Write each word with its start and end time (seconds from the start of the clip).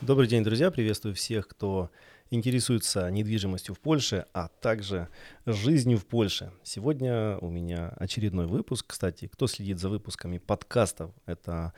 Добрый 0.00 0.28
день, 0.28 0.44
друзья. 0.44 0.70
Приветствую 0.70 1.12
всех, 1.16 1.48
кто 1.48 1.90
интересуется 2.30 3.10
недвижимостью 3.10 3.74
в 3.74 3.80
Польше, 3.80 4.26
а 4.32 4.46
также 4.46 5.08
жизнью 5.44 5.98
в 5.98 6.06
Польше. 6.06 6.52
Сегодня 6.62 7.36
у 7.38 7.50
меня 7.50 7.92
очередной 7.96 8.46
выпуск. 8.46 8.86
Кстати, 8.86 9.26
кто 9.26 9.48
следит 9.48 9.80
за 9.80 9.88
выпусками 9.88 10.38
подкастов, 10.38 11.10
это 11.26 11.72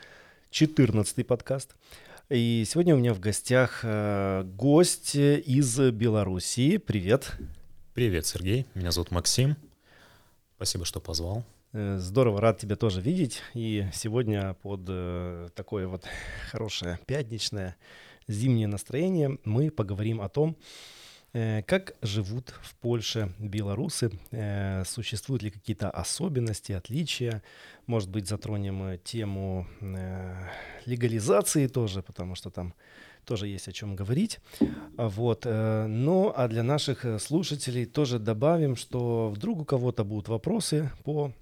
14 0.51 1.27
подкаст. 1.27 1.75
И 2.29 2.65
сегодня 2.67 2.95
у 2.95 2.99
меня 2.99 3.15
в 3.15 3.21
гостях 3.21 3.81
э, 3.85 4.43
гость 4.45 5.15
из 5.15 5.79
Белоруссии. 5.79 6.77
Привет. 6.77 7.33
Привет, 7.95 8.27
Сергей. 8.27 8.67
Меня 8.75 8.91
зовут 8.91 9.11
Максим. 9.13 9.57
Спасибо, 10.57 10.85
что 10.85 11.01
позвал. 11.01 11.43
Э, 11.73 11.97
здорово, 11.99 12.41
рад 12.43 12.59
тебя 12.59 12.77
тоже 12.77 13.01
видеть. 13.01 13.41
И 13.55 13.87
сегодня 13.95 14.55
под 14.63 14.83
э, 14.89 15.49
такое 15.55 15.87
вот 15.87 16.05
хорошее 16.51 16.99
пятничное 17.07 17.77
зимнее 18.29 18.67
настроение 18.67 19.39
мы 19.45 19.71
поговорим 19.71 20.21
о 20.21 20.29
том, 20.29 20.57
э, 21.33 21.63
как 21.63 21.95
живут 22.03 22.55
в 22.63 22.75
Польше 22.77 23.33
белорусы, 23.39 24.11
э, 24.31 24.85
существуют 24.85 25.43
ли 25.43 25.51
какие-то 25.51 25.91
особенности, 25.91 26.73
отличия, 26.73 27.43
может 27.87 28.11
быть, 28.11 28.27
затронем 28.29 28.99
тему 29.05 29.67
э, 29.81 30.49
легализации 30.87 31.67
тоже, 31.67 32.03
потому 32.03 32.35
что 32.35 32.51
там 32.51 32.75
тоже 33.31 33.47
есть 33.47 33.69
о 33.69 33.73
чем 33.73 33.95
говорить. 33.95 34.41
Вот. 34.97 35.45
Ну, 35.45 36.33
а 36.35 36.49
для 36.49 36.65
наших 36.65 37.07
слушателей 37.21 37.87
тоже 37.87 38.19
добавим, 38.19 38.75
что 38.75 39.31
вдруг 39.31 39.61
у 39.61 39.65
кого-то 39.65 40.03
будут 40.03 40.27
вопросы 40.27 40.91
по 41.05 41.33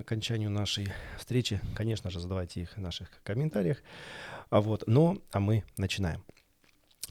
окончанию 0.00 0.50
нашей 0.50 0.88
встречи. 1.18 1.60
Конечно 1.76 2.10
же, 2.10 2.18
задавайте 2.18 2.62
их 2.62 2.76
в 2.76 2.80
наших 2.80 3.08
комментариях. 3.22 3.78
А 4.50 4.60
вот, 4.60 4.82
ну, 4.88 5.22
а 5.30 5.38
мы 5.38 5.62
начинаем. 5.76 6.24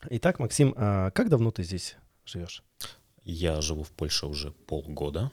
Итак, 0.09 0.39
Максим, 0.39 0.73
а 0.75 1.11
как 1.11 1.29
давно 1.29 1.51
ты 1.51 1.63
здесь 1.63 1.95
живешь? 2.25 2.61
Я 3.23 3.61
живу 3.61 3.83
в 3.83 3.91
Польше 3.91 4.25
уже 4.25 4.51
полгода, 4.51 5.31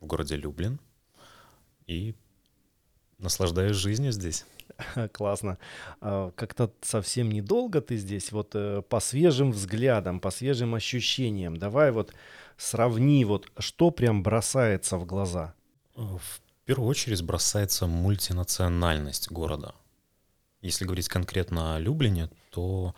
в 0.00 0.06
городе 0.06 0.36
Люблин, 0.36 0.78
и 1.88 2.14
наслаждаюсь 3.18 3.76
жизнью 3.76 4.12
здесь. 4.12 4.46
Классно. 5.12 5.58
А, 6.00 6.30
как-то 6.32 6.72
совсем 6.82 7.30
недолго 7.30 7.80
ты 7.80 7.96
здесь, 7.96 8.32
вот 8.32 8.54
э, 8.54 8.82
по 8.82 9.00
свежим 9.00 9.52
взглядам, 9.52 10.20
по 10.20 10.30
свежим 10.30 10.74
ощущениям. 10.74 11.56
Давай 11.56 11.90
вот 11.90 12.14
сравни, 12.56 13.24
вот 13.24 13.50
что 13.58 13.90
прям 13.90 14.22
бросается 14.22 14.96
в 14.98 15.06
глаза. 15.06 15.54
В 15.94 16.40
первую 16.64 16.88
очередь 16.88 17.22
бросается 17.22 17.86
мультинациональность 17.86 19.30
города. 19.30 19.74
Если 20.60 20.84
говорить 20.84 21.08
конкретно 21.08 21.76
о 21.76 21.78
Люблине, 21.78 22.30
то 22.50 22.94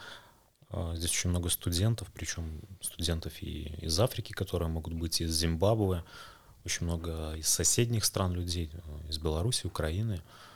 э, 0.71 0.93
здесь 0.97 1.11
очень 1.11 1.31
много 1.31 1.49
студентов, 1.49 2.09
причем 2.13 2.61
студентов 2.81 3.43
и 3.43 3.75
из 3.81 3.99
Африки, 4.01 4.33
которые 4.33 4.69
могут 4.69 4.95
быть 4.95 5.21
из 5.21 5.33
Зимбабве, 5.33 6.05
очень 6.65 6.87
много 6.87 7.35
из 7.35 7.49
соседних 7.49 8.05
стран 8.05 8.33
людей, 8.33 8.71
э, 8.73 9.09
из 9.09 9.19
Беларуси, 9.19 9.67
Украины. 9.67 10.15
Э, 10.15 10.50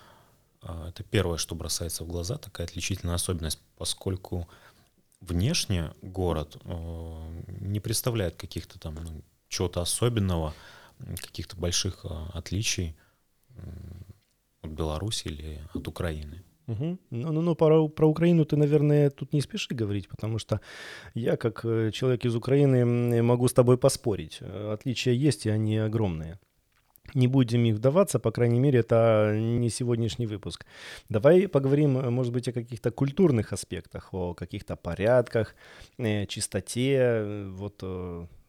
это 0.89 1.03
первое, 1.05 1.39
что 1.39 1.55
бросается 1.55 2.05
в 2.05 2.09
глаза, 2.09 2.37
такая 2.39 2.67
отличительная 2.67 3.15
особенность, 3.15 3.61
поскольку 3.77 4.49
внешне 5.21 5.93
город 6.03 6.57
э, 6.65 7.43
не 7.61 7.81
представляет 7.81 8.37
каких-то 8.37 8.79
там 8.79 8.95
ну, 8.95 9.23
чего-то 9.49 9.81
особенного, 9.81 10.55
каких-то 11.17 11.57
больших 11.57 12.05
э, 12.05 12.09
отличий 12.33 12.97
от 14.63 14.71
Беларуси 14.71 15.29
или 15.29 15.61
от 15.75 15.89
Украины. 15.89 16.43
Угу. 16.67 16.99
Ну, 17.11 17.33
ну, 17.33 17.43
ну 17.43 17.55
про, 17.55 17.89
про 17.89 18.09
Украину 18.09 18.45
ты, 18.45 18.57
наверное, 18.57 19.11
тут 19.11 19.33
не 19.35 19.43
спеши 19.43 19.75
говорить, 19.75 20.09
потому 20.09 20.39
что 20.39 20.61
я, 21.15 21.37
как 21.37 21.65
э, 21.65 21.91
человек 21.93 22.25
из 22.25 22.35
Украины, 22.35 23.23
могу 23.23 23.49
с 23.49 23.53
тобой 23.53 23.77
поспорить. 23.77 24.41
Отличия 24.41 25.13
есть, 25.13 25.47
и 25.47 25.51
они 25.51 25.79
огромные. 25.79 26.39
Не 27.15 27.29
будем 27.29 27.65
их 27.65 27.77
вдаваться, 27.77 28.19
по 28.19 28.31
крайней 28.31 28.61
мере, 28.61 28.81
это 28.81 29.35
не 29.37 29.71
сегодняшний 29.71 30.27
выпуск. 30.27 30.67
Давай 31.09 31.49
поговорим, 31.49 31.99
э, 31.99 32.11
может 32.11 32.33
быть, 32.33 32.49
о 32.49 32.53
каких-то 32.53 32.91
культурных 32.91 33.53
аспектах, 33.53 34.13
о 34.13 34.35
каких-то 34.35 34.77
порядках, 34.77 35.55
чистоте, 36.29 37.47
вот 37.51 37.83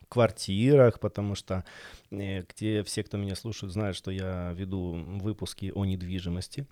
квартирах, 0.09 0.99
потому 0.99 1.35
что 1.35 1.63
где 2.11 2.83
все, 2.83 3.03
кто 3.03 3.17
меня 3.17 3.35
слушает, 3.35 3.73
знают, 3.73 3.97
что 3.97 4.11
я 4.11 4.53
веду 4.53 4.93
выпуски 5.19 5.71
о 5.75 5.85
недвижимости. 5.85 6.67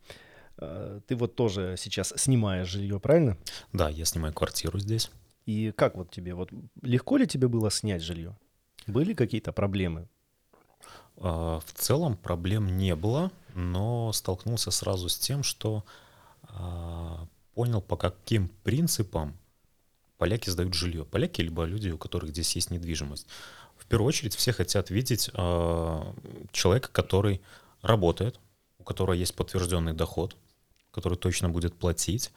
Э, 0.57 1.01
ты 1.07 1.15
вот 1.15 1.35
тоже 1.35 1.75
сейчас 1.77 2.13
снимаешь 2.15 2.67
жилье, 2.67 2.99
правильно? 2.99 3.37
Да, 3.73 3.89
я 3.89 4.05
снимаю 4.05 4.33
квартиру 4.33 4.79
здесь. 4.79 5.11
И 5.45 5.73
как 5.75 5.95
вот 5.95 6.11
тебе, 6.11 6.35
вот 6.35 6.49
легко 6.81 7.17
ли 7.17 7.27
тебе 7.27 7.47
было 7.47 7.69
снять 7.69 8.01
жилье? 8.01 8.37
Были 8.87 9.13
какие-то 9.13 9.51
проблемы? 9.51 10.07
А, 11.17 11.59
в 11.59 11.73
целом 11.73 12.15
проблем 12.17 12.77
не 12.77 12.95
было, 12.95 13.31
но 13.53 14.11
столкнулся 14.13 14.71
сразу 14.71 15.09
с 15.09 15.17
тем, 15.17 15.43
что 15.43 15.83
а, 16.43 17.27
понял, 17.53 17.81
по 17.81 17.97
каким 17.97 18.49
принципам 18.63 19.37
поляки 20.17 20.49
сдают 20.49 20.73
жилье. 20.73 21.05
Поляки 21.05 21.41
либо 21.41 21.63
люди, 21.65 21.89
у 21.89 21.97
которых 21.97 22.31
здесь 22.31 22.55
есть 22.55 22.71
недвижимость. 22.71 23.27
В 23.77 23.85
первую 23.85 24.07
очередь 24.07 24.35
все 24.35 24.53
хотят 24.53 24.89
видеть 24.89 25.29
а, 25.33 26.13
человека, 26.51 26.89
который 26.91 27.41
работает, 27.81 28.39
у 28.79 28.83
которого 28.83 29.13
есть 29.13 29.35
подтвержденный 29.35 29.93
доход, 29.93 30.35
который 30.91 31.17
точно 31.17 31.49
будет 31.49 31.75
платить. 31.75 32.31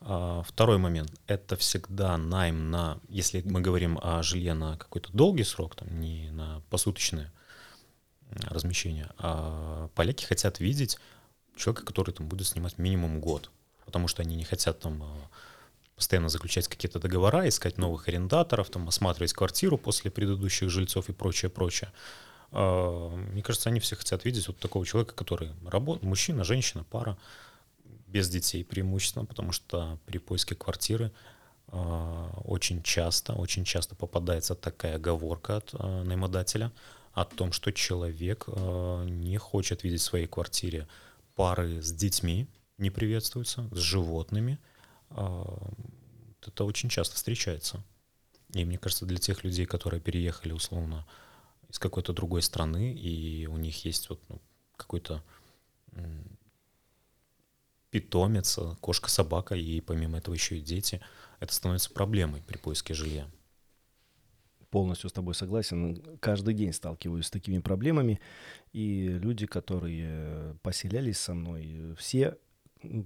Второй 0.00 0.78
момент— 0.78 1.12
это 1.26 1.56
всегда 1.56 2.16
найм 2.16 2.70
на, 2.70 3.00
если 3.08 3.42
мы 3.42 3.60
говорим 3.60 3.98
о 4.00 4.22
жилье 4.22 4.54
на 4.54 4.76
какой-то 4.76 5.10
долгий 5.12 5.42
срок, 5.42 5.74
там, 5.74 5.98
не 5.98 6.30
на 6.30 6.62
посуточное 6.70 7.32
размещение, 8.30 9.10
а 9.18 9.88
поляки 9.94 10.24
хотят 10.24 10.60
видеть 10.60 10.98
человека, 11.56 11.84
который 11.84 12.12
там 12.12 12.28
будет 12.28 12.46
снимать 12.46 12.78
минимум 12.78 13.20
год, 13.20 13.50
потому 13.84 14.08
что 14.08 14.22
они 14.22 14.36
не 14.36 14.44
хотят 14.44 14.80
там 14.80 15.02
а, 15.02 15.30
постоянно 15.96 16.28
заключать 16.28 16.68
какие-то 16.68 17.00
договора, 17.00 17.48
искать 17.48 17.78
новых 17.78 18.08
арендаторов, 18.08 18.70
там, 18.70 18.88
осматривать 18.88 19.32
квартиру 19.32 19.76
после 19.76 20.10
предыдущих 20.10 20.70
жильцов 20.70 21.08
и 21.08 21.12
прочее, 21.12 21.50
прочее. 21.50 21.92
А, 22.52 23.10
мне 23.10 23.42
кажется, 23.42 23.68
они 23.68 23.80
все 23.80 23.96
хотят 23.96 24.24
видеть 24.24 24.46
вот 24.48 24.58
такого 24.58 24.86
человека, 24.86 25.14
который 25.14 25.50
работает, 25.66 26.04
мужчина, 26.04 26.44
женщина, 26.44 26.84
пара, 26.84 27.18
без 28.06 28.28
детей 28.28 28.64
преимущественно, 28.64 29.26
потому 29.26 29.52
что 29.52 29.98
при 30.06 30.18
поиске 30.18 30.54
квартиры 30.54 31.12
а, 31.68 32.30
очень 32.44 32.82
часто, 32.82 33.34
очень 33.34 33.64
часто 33.64 33.94
попадается 33.94 34.54
такая 34.54 34.96
оговорка 34.96 35.56
от 35.56 35.72
наймодателя 35.72 36.72
о 37.20 37.24
том, 37.24 37.52
что 37.52 37.72
человек 37.72 38.46
не 38.48 39.38
хочет 39.38 39.82
видеть 39.82 40.00
в 40.00 40.04
своей 40.04 40.26
квартире 40.26 40.86
пары 41.34 41.82
с 41.82 41.92
детьми, 41.92 42.48
не 42.78 42.90
приветствуются, 42.90 43.68
с 43.72 43.78
животными. 43.78 44.58
Это 45.10 46.64
очень 46.64 46.88
часто 46.88 47.16
встречается. 47.16 47.82
И 48.54 48.64
мне 48.64 48.78
кажется, 48.78 49.04
для 49.04 49.18
тех 49.18 49.44
людей, 49.44 49.66
которые 49.66 50.00
переехали 50.00 50.52
условно 50.52 51.06
из 51.68 51.78
какой-то 51.78 52.12
другой 52.12 52.42
страны, 52.42 52.94
и 52.94 53.46
у 53.46 53.56
них 53.56 53.84
есть 53.84 54.08
вот 54.08 54.20
ну, 54.28 54.40
какой-то 54.76 55.22
питомец, 57.90 58.58
кошка-собака, 58.80 59.54
и 59.54 59.80
помимо 59.80 60.18
этого 60.18 60.34
еще 60.34 60.58
и 60.58 60.62
дети, 60.62 61.00
это 61.40 61.52
становится 61.52 61.90
проблемой 61.90 62.42
при 62.42 62.58
поиске 62.58 62.94
жилья. 62.94 63.28
Полностью 64.70 65.08
с 65.08 65.12
тобой 65.12 65.34
согласен. 65.34 66.02
Каждый 66.20 66.54
день 66.54 66.72
сталкиваюсь 66.72 67.26
с 67.26 67.30
такими 67.30 67.58
проблемами, 67.58 68.20
и 68.72 69.08
люди, 69.08 69.46
которые 69.46 70.56
поселялись 70.62 71.18
со 71.18 71.34
мной, 71.34 71.94
все 71.96 72.36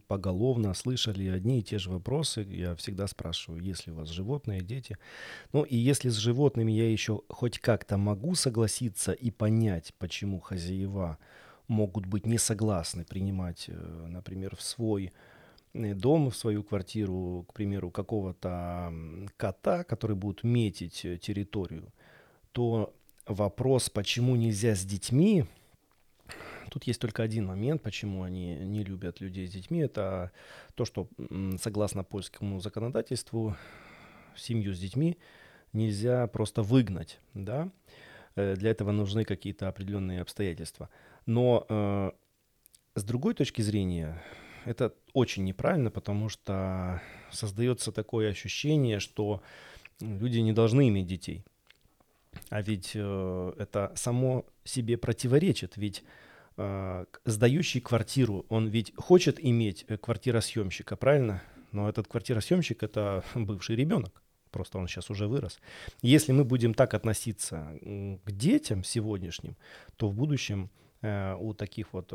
поголовно 0.06 0.74
слышали 0.74 1.28
одни 1.28 1.60
и 1.60 1.62
те 1.62 1.78
же 1.78 1.90
вопросы. 1.90 2.42
Я 2.42 2.74
всегда 2.76 3.06
спрашиваю, 3.06 3.62
есть 3.62 3.86
ли 3.86 3.92
у 3.92 3.97
вас 3.97 4.09
животные, 4.09 4.60
дети. 4.60 4.98
Ну 5.53 5.62
и 5.62 5.76
если 5.76 6.09
с 6.09 6.16
животными 6.16 6.72
я 6.72 6.91
еще 6.91 7.22
хоть 7.28 7.59
как-то 7.59 7.97
могу 7.97 8.34
согласиться 8.34 9.12
и 9.12 9.30
понять, 9.30 9.94
почему 9.98 10.41
хозяева 10.41 11.18
могут 11.68 12.06
быть 12.06 12.26
не 12.26 12.38
согласны 12.38 13.04
принимать, 13.04 13.66
э, 13.68 14.06
например, 14.08 14.56
в 14.56 14.62
свой 14.62 15.12
дом, 15.74 16.30
в 16.30 16.36
свою 16.36 16.63
квартиру, 16.63 17.47
к 17.48 17.54
примеру, 17.54 17.91
какого-то 17.91 18.92
кота, 19.36 19.84
который 19.84 20.16
будет 20.16 20.45
метить 20.45 21.04
э, 21.04 21.19
территорию, 21.19 21.92
то 22.53 22.95
вопрос, 23.27 23.91
почему 23.91 24.36
нельзя 24.36 24.74
с 24.74 24.84
детьми, 24.84 25.45
Тут 26.71 26.84
есть 26.84 27.03
только 27.03 27.22
один 27.22 27.45
момент, 27.45 27.83
почему 27.83 28.22
они 28.22 28.54
не 28.54 28.83
любят 28.83 29.21
людей 29.21 29.47
с 29.47 29.51
детьми. 29.51 29.80
Это 29.80 30.33
то, 30.74 30.86
что 30.86 31.07
согласно 31.60 32.03
польскому 32.03 32.60
законодательству 32.60 33.54
семью 34.36 34.72
с 34.72 34.78
детьми 34.78 35.18
нельзя 35.75 36.27
просто 36.28 36.63
выгнать, 36.63 37.21
да. 37.34 37.71
Э, 38.36 38.57
для 38.57 38.71
этого 38.71 38.91
нужны 38.91 39.25
какие-то 39.25 39.68
определенные 39.68 40.22
обстоятельства. 40.22 40.89
Но 41.27 41.66
э, 41.68 42.10
с 42.95 43.04
другой 43.04 43.34
точки 43.34 43.60
зрения, 43.63 44.22
это 44.64 44.94
очень 45.12 45.44
неправильно, 45.44 45.91
потому 45.91 46.28
что 46.28 47.00
создается 47.30 47.92
такое 47.92 48.30
ощущение, 48.30 49.00
что 49.00 49.42
люди 50.00 50.38
не 50.38 50.53
должны 50.53 50.88
иметь 50.88 51.06
детей. 51.06 51.44
А 52.48 52.62
ведь 52.62 52.92
э, 52.94 53.53
это 53.59 53.92
само 53.94 54.47
себе 54.64 54.97
противоречит, 54.97 55.76
ведь 55.76 56.03
э, 56.56 57.04
сдающий 57.24 57.80
квартиру, 57.80 58.47
он 58.48 58.68
ведь 58.68 58.92
хочет 58.97 59.38
иметь 59.38 59.84
э, 59.88 59.97
квартиросъемщика, 59.98 60.97
правильно? 60.97 61.42
Но 61.72 61.88
этот 61.88 62.08
квартиросъемщик 62.08 62.82
это 62.82 63.22
бывший 63.34 63.76
ребенок, 63.76 64.22
просто 64.50 64.78
он 64.78 64.88
сейчас 64.88 65.10
уже 65.10 65.26
вырос. 65.28 65.58
Если 66.00 66.32
мы 66.32 66.44
будем 66.44 66.74
так 66.74 66.94
относиться 66.94 67.78
к 68.24 68.30
детям 68.30 68.82
сегодняшним, 68.82 69.56
то 69.97 70.08
в 70.08 70.15
будущем 70.15 70.70
э, 71.03 71.34
у 71.38 71.53
таких 71.53 71.92
вот 71.92 72.12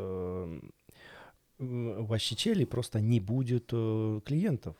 э, 1.58 1.96
ващичелей 2.00 2.66
просто 2.66 3.00
не 3.00 3.20
будет 3.20 3.70
э, 3.72 4.20
клиентов. 4.24 4.76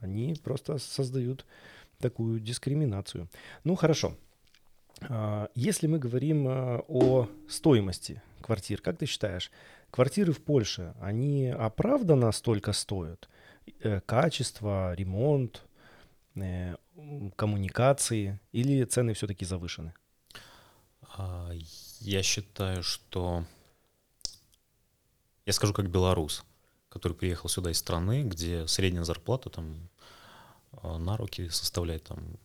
Они 0.00 0.34
просто 0.42 0.78
создают 0.78 1.46
такую 1.98 2.40
дискриминацию. 2.40 3.28
Ну 3.64 3.74
хорошо. 3.76 4.14
А, 5.08 5.48
если 5.54 5.86
мы 5.86 5.98
говорим 5.98 6.46
а, 6.48 6.84
о 6.88 7.28
стоимости 7.48 8.22
квартир, 8.40 8.80
как 8.80 8.98
ты 8.98 9.06
считаешь, 9.06 9.50
квартиры 9.90 10.32
в 10.32 10.42
Польше, 10.42 10.94
они 11.00 11.48
оправданно 11.48 12.32
столько 12.32 12.72
стоят? 12.72 13.28
Э, 13.80 14.00
качество, 14.00 14.94
ремонт, 14.94 15.64
э, 16.34 16.76
коммуникации 17.36 18.38
или 18.52 18.84
цены 18.84 19.14
все-таки 19.14 19.44
завышены? 19.44 19.92
А, 21.16 21.50
я 22.00 22.22
считаю, 22.22 22.82
что... 22.82 23.44
Я 25.46 25.52
скажу 25.52 25.72
как 25.72 25.88
белорус, 25.88 26.44
который 26.88 27.14
приехал 27.14 27.48
сюда 27.48 27.70
из 27.70 27.78
страны, 27.78 28.24
где 28.24 28.66
средняя 28.66 29.04
зарплата 29.04 29.48
там 29.48 29.88
на 30.82 31.16
руки 31.16 31.48
составляет 31.48 32.04
там 32.04 32.38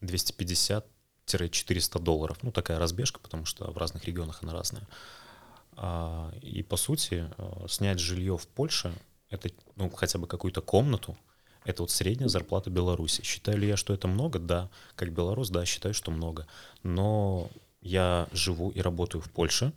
250 0.00 0.86
400 1.26 1.98
долларов. 2.00 2.38
Ну, 2.42 2.50
такая 2.50 2.78
разбежка, 2.78 3.20
потому 3.20 3.44
что 3.44 3.70
в 3.70 3.78
разных 3.78 4.04
регионах 4.04 4.42
она 4.42 4.52
разная. 4.52 4.86
А, 5.76 6.32
и, 6.42 6.62
по 6.62 6.76
сути, 6.76 7.30
э, 7.36 7.66
снять 7.68 8.00
жилье 8.00 8.36
в 8.36 8.48
Польше, 8.48 8.92
это, 9.28 9.50
ну, 9.76 9.88
хотя 9.90 10.18
бы 10.18 10.26
какую-то 10.26 10.60
комнату, 10.60 11.16
это 11.64 11.82
вот 11.82 11.90
средняя 11.90 12.28
зарплата 12.28 12.70
Беларуси. 12.70 13.22
Считаю 13.22 13.58
ли 13.58 13.68
я, 13.68 13.76
что 13.76 13.94
это 13.94 14.08
много? 14.08 14.38
Да. 14.38 14.70
Как 14.96 15.12
белорус, 15.12 15.50
да, 15.50 15.64
считаю, 15.66 15.94
что 15.94 16.10
много. 16.10 16.46
Но 16.82 17.48
я 17.80 18.28
живу 18.32 18.70
и 18.70 18.80
работаю 18.80 19.22
в 19.22 19.30
Польше. 19.30 19.72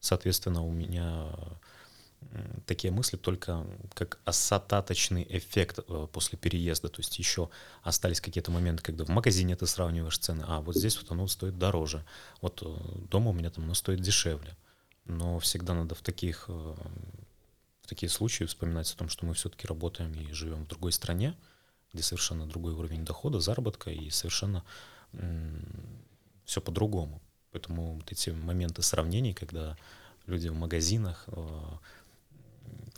Соответственно, 0.00 0.62
у 0.62 0.70
меня 0.70 1.28
такие 2.66 2.92
мысли 2.92 3.16
только 3.16 3.66
как 3.94 4.20
остаточный 4.24 5.26
эффект 5.28 5.80
э, 5.86 6.06
после 6.12 6.38
переезда. 6.38 6.88
То 6.88 7.00
есть 7.00 7.18
еще 7.18 7.50
остались 7.82 8.20
какие-то 8.20 8.50
моменты, 8.50 8.82
когда 8.82 9.04
в 9.04 9.08
магазине 9.08 9.56
ты 9.56 9.66
сравниваешь 9.66 10.18
цены, 10.18 10.44
а 10.46 10.60
вот 10.60 10.76
здесь 10.76 10.96
вот 10.98 11.10
оно 11.10 11.26
стоит 11.28 11.58
дороже. 11.58 12.04
Вот 12.40 12.62
э, 12.62 13.08
дома 13.10 13.30
у 13.30 13.32
меня 13.32 13.50
там 13.50 13.64
оно 13.64 13.74
стоит 13.74 14.00
дешевле. 14.00 14.56
Но 15.04 15.38
всегда 15.38 15.74
надо 15.74 15.94
в 15.94 16.02
таких, 16.02 16.46
э, 16.48 16.52
в 17.82 17.86
такие 17.86 18.08
случаи 18.10 18.44
вспоминать 18.44 18.92
о 18.92 18.96
том, 18.96 19.08
что 19.08 19.26
мы 19.26 19.34
все-таки 19.34 19.66
работаем 19.66 20.12
и 20.14 20.32
живем 20.32 20.64
в 20.64 20.68
другой 20.68 20.92
стране, 20.92 21.36
где 21.92 22.02
совершенно 22.02 22.46
другой 22.46 22.72
уровень 22.72 23.04
дохода, 23.04 23.40
заработка 23.40 23.90
и 23.90 24.08
совершенно 24.10 24.64
все 26.46 26.62
по-другому. 26.62 27.20
Поэтому 27.50 27.96
вот 27.96 28.10
эти 28.10 28.30
моменты 28.30 28.80
сравнений, 28.80 29.34
когда 29.34 29.76
люди 30.26 30.48
в 30.48 30.54
магазинах 30.54 31.28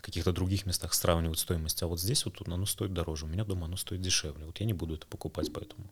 каких-то 0.04 0.32
других 0.32 0.66
местах 0.66 0.92
сравнивают 0.92 1.38
стоимость, 1.38 1.82
а 1.82 1.86
вот 1.86 1.98
здесь 1.98 2.26
вот 2.26 2.46
оно 2.46 2.66
стоит 2.66 2.92
дороже, 2.92 3.24
у 3.24 3.28
меня 3.28 3.44
дома 3.44 3.64
оно 3.64 3.76
стоит 3.76 4.02
дешевле. 4.02 4.44
Вот 4.44 4.60
я 4.60 4.66
не 4.66 4.74
буду 4.74 4.94
это 4.94 5.06
покупать 5.06 5.50
поэтому. 5.52 5.88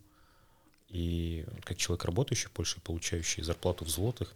И 0.89 1.45
как 1.63 1.77
человек, 1.77 2.05
работающий 2.05 2.47
в 2.47 2.51
Польше, 2.51 2.79
получающий 2.81 3.41
зарплату 3.41 3.85
в 3.85 3.89
злотых, 3.89 4.35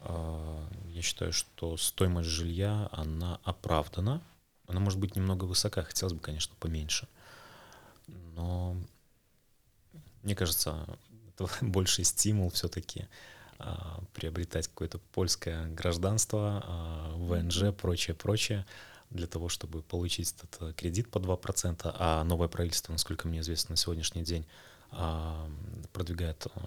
а, 0.00 0.66
я 0.94 1.02
считаю, 1.02 1.32
что 1.34 1.76
стоимость 1.76 2.30
жилья, 2.30 2.88
она 2.90 3.38
оправдана. 3.44 4.22
Она 4.66 4.80
может 4.80 4.98
быть 4.98 5.14
немного 5.14 5.44
высока, 5.44 5.82
хотелось 5.82 6.14
бы, 6.14 6.20
конечно, 6.20 6.54
поменьше. 6.58 7.06
Но 8.06 8.74
мне 10.22 10.34
кажется, 10.34 10.86
это 11.28 11.50
больший 11.60 12.04
стимул 12.04 12.48
все-таки 12.48 13.06
а, 13.58 14.00
приобретать 14.14 14.68
какое-то 14.68 14.98
польское 15.12 15.66
гражданство, 15.66 16.62
а, 16.64 17.14
ВНЖ, 17.16 17.74
прочее, 17.76 18.16
прочее 18.16 18.64
для 19.12 19.26
того, 19.26 19.48
чтобы 19.48 19.82
получить 19.82 20.32
этот 20.32 20.62
э, 20.62 20.72
кредит 20.72 21.10
по 21.10 21.18
2%, 21.18 21.94
а 21.98 22.24
новое 22.24 22.48
правительство, 22.48 22.92
насколько 22.92 23.28
мне 23.28 23.40
известно, 23.40 23.72
на 23.72 23.76
сегодняшний 23.76 24.22
день 24.22 24.46
продвигает, 25.92 26.46
э, 26.46 26.60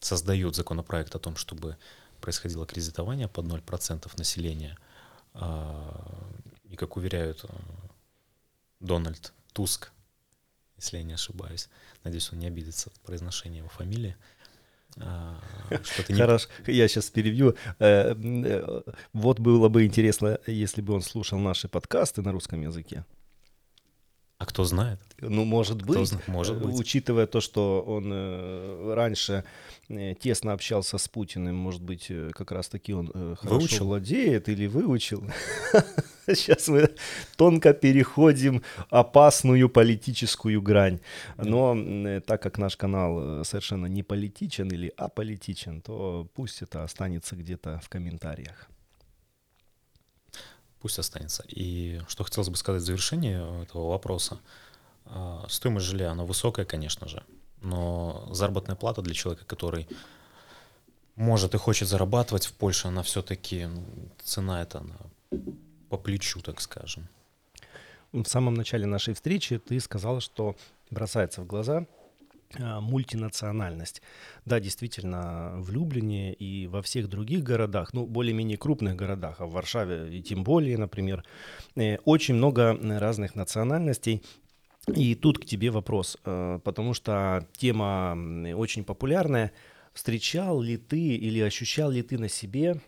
создает 0.00 0.54
законопроект 0.54 1.14
о 1.14 1.18
том, 1.18 1.36
чтобы 1.36 1.76
происходило 2.20 2.66
кредитование 2.66 3.28
под 3.28 3.46
0% 3.46 4.10
населения. 4.16 4.76
А, 5.34 6.28
и, 6.64 6.76
как 6.76 6.96
уверяют 6.96 7.44
э, 7.44 7.48
Дональд 8.80 9.32
Туск, 9.52 9.92
если 10.76 10.98
я 10.98 11.02
не 11.02 11.14
ошибаюсь, 11.14 11.68
надеюсь, 12.04 12.32
он 12.32 12.38
не 12.38 12.46
обидится 12.46 12.90
от 12.90 13.00
произношения 13.00 13.58
его 13.58 13.68
фамилии, 13.68 14.16
что-то 15.82 16.12
не... 16.12 16.18
Хорошо, 16.18 16.48
я 16.66 16.88
сейчас 16.88 17.10
перебью. 17.10 17.54
Э, 17.78 18.14
э, 18.14 18.82
вот 19.12 19.40
было 19.40 19.68
бы 19.68 19.84
интересно, 19.84 20.38
если 20.46 20.82
бы 20.82 20.94
он 20.94 21.02
слушал 21.02 21.38
наши 21.38 21.68
подкасты 21.68 22.22
на 22.22 22.32
русском 22.32 22.60
языке. 22.62 23.04
А 24.38 24.46
кто 24.46 24.62
знает? 24.62 25.00
Ну, 25.20 25.44
может 25.44 25.82
быть, 25.82 26.10
кто 26.10 26.32
может 26.32 26.62
быть. 26.62 26.78
учитывая 26.78 27.26
то, 27.26 27.40
что 27.40 27.82
он 27.82 28.10
э, 28.12 28.94
раньше 28.94 29.44
э, 29.88 30.14
тесно 30.14 30.52
общался 30.52 30.96
с 30.96 31.08
Путиным, 31.08 31.56
может 31.56 31.82
быть, 31.82 32.06
э, 32.08 32.30
как 32.32 32.52
раз-таки 32.52 32.94
он 32.94 33.10
э, 33.12 33.34
хорошо 33.36 33.58
выучил? 33.58 33.86
владеет 33.86 34.48
или 34.48 34.68
выучил. 34.68 35.24
Сейчас 36.34 36.68
мы 36.68 36.90
тонко 37.36 37.72
переходим 37.72 38.62
опасную 38.90 39.68
политическую 39.68 40.60
грань. 40.60 41.00
Но 41.36 41.74
э, 41.76 42.20
так 42.20 42.42
как 42.42 42.58
наш 42.58 42.76
канал 42.76 43.40
э, 43.40 43.44
совершенно 43.44 43.86
не 43.86 44.02
политичен 44.02 44.68
или 44.68 44.92
аполитичен, 44.96 45.80
то 45.80 46.28
пусть 46.34 46.62
это 46.62 46.84
останется 46.84 47.36
где-то 47.36 47.80
в 47.82 47.88
комментариях 47.88 48.68
пусть 50.80 50.98
останется. 51.00 51.42
И 51.48 52.00
что 52.06 52.22
хотелось 52.22 52.50
бы 52.50 52.56
сказать 52.56 52.82
в 52.82 52.86
завершении 52.86 53.62
этого 53.62 53.88
вопроса. 53.88 54.38
А, 55.06 55.44
стоимость 55.48 55.86
жилья, 55.86 56.12
она 56.12 56.24
высокая, 56.24 56.64
конечно 56.64 57.08
же, 57.08 57.24
но 57.62 58.28
заработная 58.30 58.76
плата 58.76 59.02
для 59.02 59.12
человека, 59.12 59.44
который 59.44 59.88
может 61.16 61.54
и 61.54 61.58
хочет 61.58 61.88
зарабатывать 61.88 62.46
в 62.46 62.52
Польше, 62.52 62.86
она 62.86 63.02
все-таки, 63.02 63.66
ну, 63.66 63.84
цена 64.22 64.62
это 64.62 64.78
она 64.78 64.94
по 65.88 65.96
плечу, 65.98 66.40
так 66.40 66.60
скажем. 66.60 67.08
В 68.12 68.24
самом 68.24 68.54
начале 68.54 68.86
нашей 68.86 69.14
встречи 69.14 69.58
ты 69.58 69.78
сказал, 69.80 70.20
что 70.20 70.56
бросается 70.90 71.42
в 71.42 71.46
глаза 71.46 71.86
а, 72.58 72.80
мультинациональность. 72.80 74.00
Да, 74.46 74.60
действительно, 74.60 75.52
в 75.56 75.70
Люблине 75.70 76.32
и 76.32 76.66
во 76.66 76.80
всех 76.80 77.08
других 77.08 77.42
городах, 77.42 77.92
ну, 77.92 78.06
более-менее 78.06 78.56
крупных 78.56 78.96
городах, 78.96 79.40
а 79.40 79.46
в 79.46 79.52
Варшаве 79.52 80.18
и 80.18 80.22
тем 80.22 80.44
более, 80.44 80.78
например, 80.78 81.24
э, 81.76 81.98
очень 82.04 82.34
много 82.34 82.78
разных 82.98 83.34
национальностей. 83.34 84.22
И 84.94 85.14
тут 85.14 85.38
к 85.38 85.44
тебе 85.44 85.70
вопрос, 85.70 86.16
э, 86.24 86.60
потому 86.64 86.94
что 86.94 87.46
тема 87.52 88.16
очень 88.56 88.84
популярная. 88.84 89.52
Встречал 89.92 90.62
ли 90.62 90.78
ты 90.78 90.98
или 90.98 91.40
ощущал 91.40 91.90
ли 91.90 92.02
ты 92.02 92.16
на 92.16 92.28
себе 92.28 92.80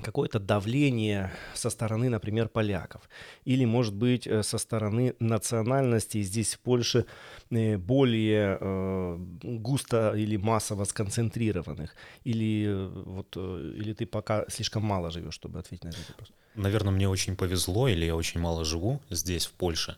какое-то 0.00 0.38
давление 0.38 1.30
со 1.54 1.70
стороны, 1.70 2.08
например, 2.08 2.48
поляков, 2.48 3.08
или, 3.44 3.66
может 3.66 3.94
быть, 3.94 4.26
э, 4.26 4.42
со 4.42 4.58
стороны 4.58 5.14
национальностей 5.20 6.22
здесь 6.22 6.54
в 6.54 6.60
Польше 6.60 7.04
э, 7.50 7.76
более 7.76 8.56
э, 8.60 9.16
густо 9.42 10.14
или 10.16 10.38
массово 10.38 10.84
сконцентрированных, 10.84 11.94
или, 12.24 12.66
э, 12.68 12.88
вот, 13.04 13.36
или 13.36 13.92
ты 13.92 14.06
пока 14.06 14.46
слишком 14.48 14.82
мало 14.82 15.10
живешь, 15.10 15.34
чтобы 15.34 15.58
ответить 15.58 15.84
на 15.84 15.88
этот 15.88 16.08
вопрос? 16.08 16.32
Наверное, 16.54 16.92
мне 16.92 17.08
очень 17.08 17.36
повезло, 17.36 17.88
или 17.88 18.06
я 18.06 18.16
очень 18.16 18.40
мало 18.40 18.64
живу 18.64 19.00
здесь, 19.10 19.46
в 19.46 19.52
Польше, 19.52 19.96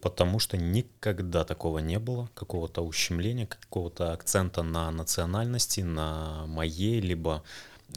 потому 0.00 0.40
что 0.40 0.56
никогда 0.56 1.44
такого 1.44 1.78
не 1.78 1.98
было, 1.98 2.28
какого-то 2.34 2.82
ущемления, 2.82 3.46
какого-то 3.46 4.12
акцента 4.12 4.62
на 4.62 4.90
национальности, 4.90 5.80
на 5.82 6.46
моей, 6.46 7.00
либо 7.00 7.42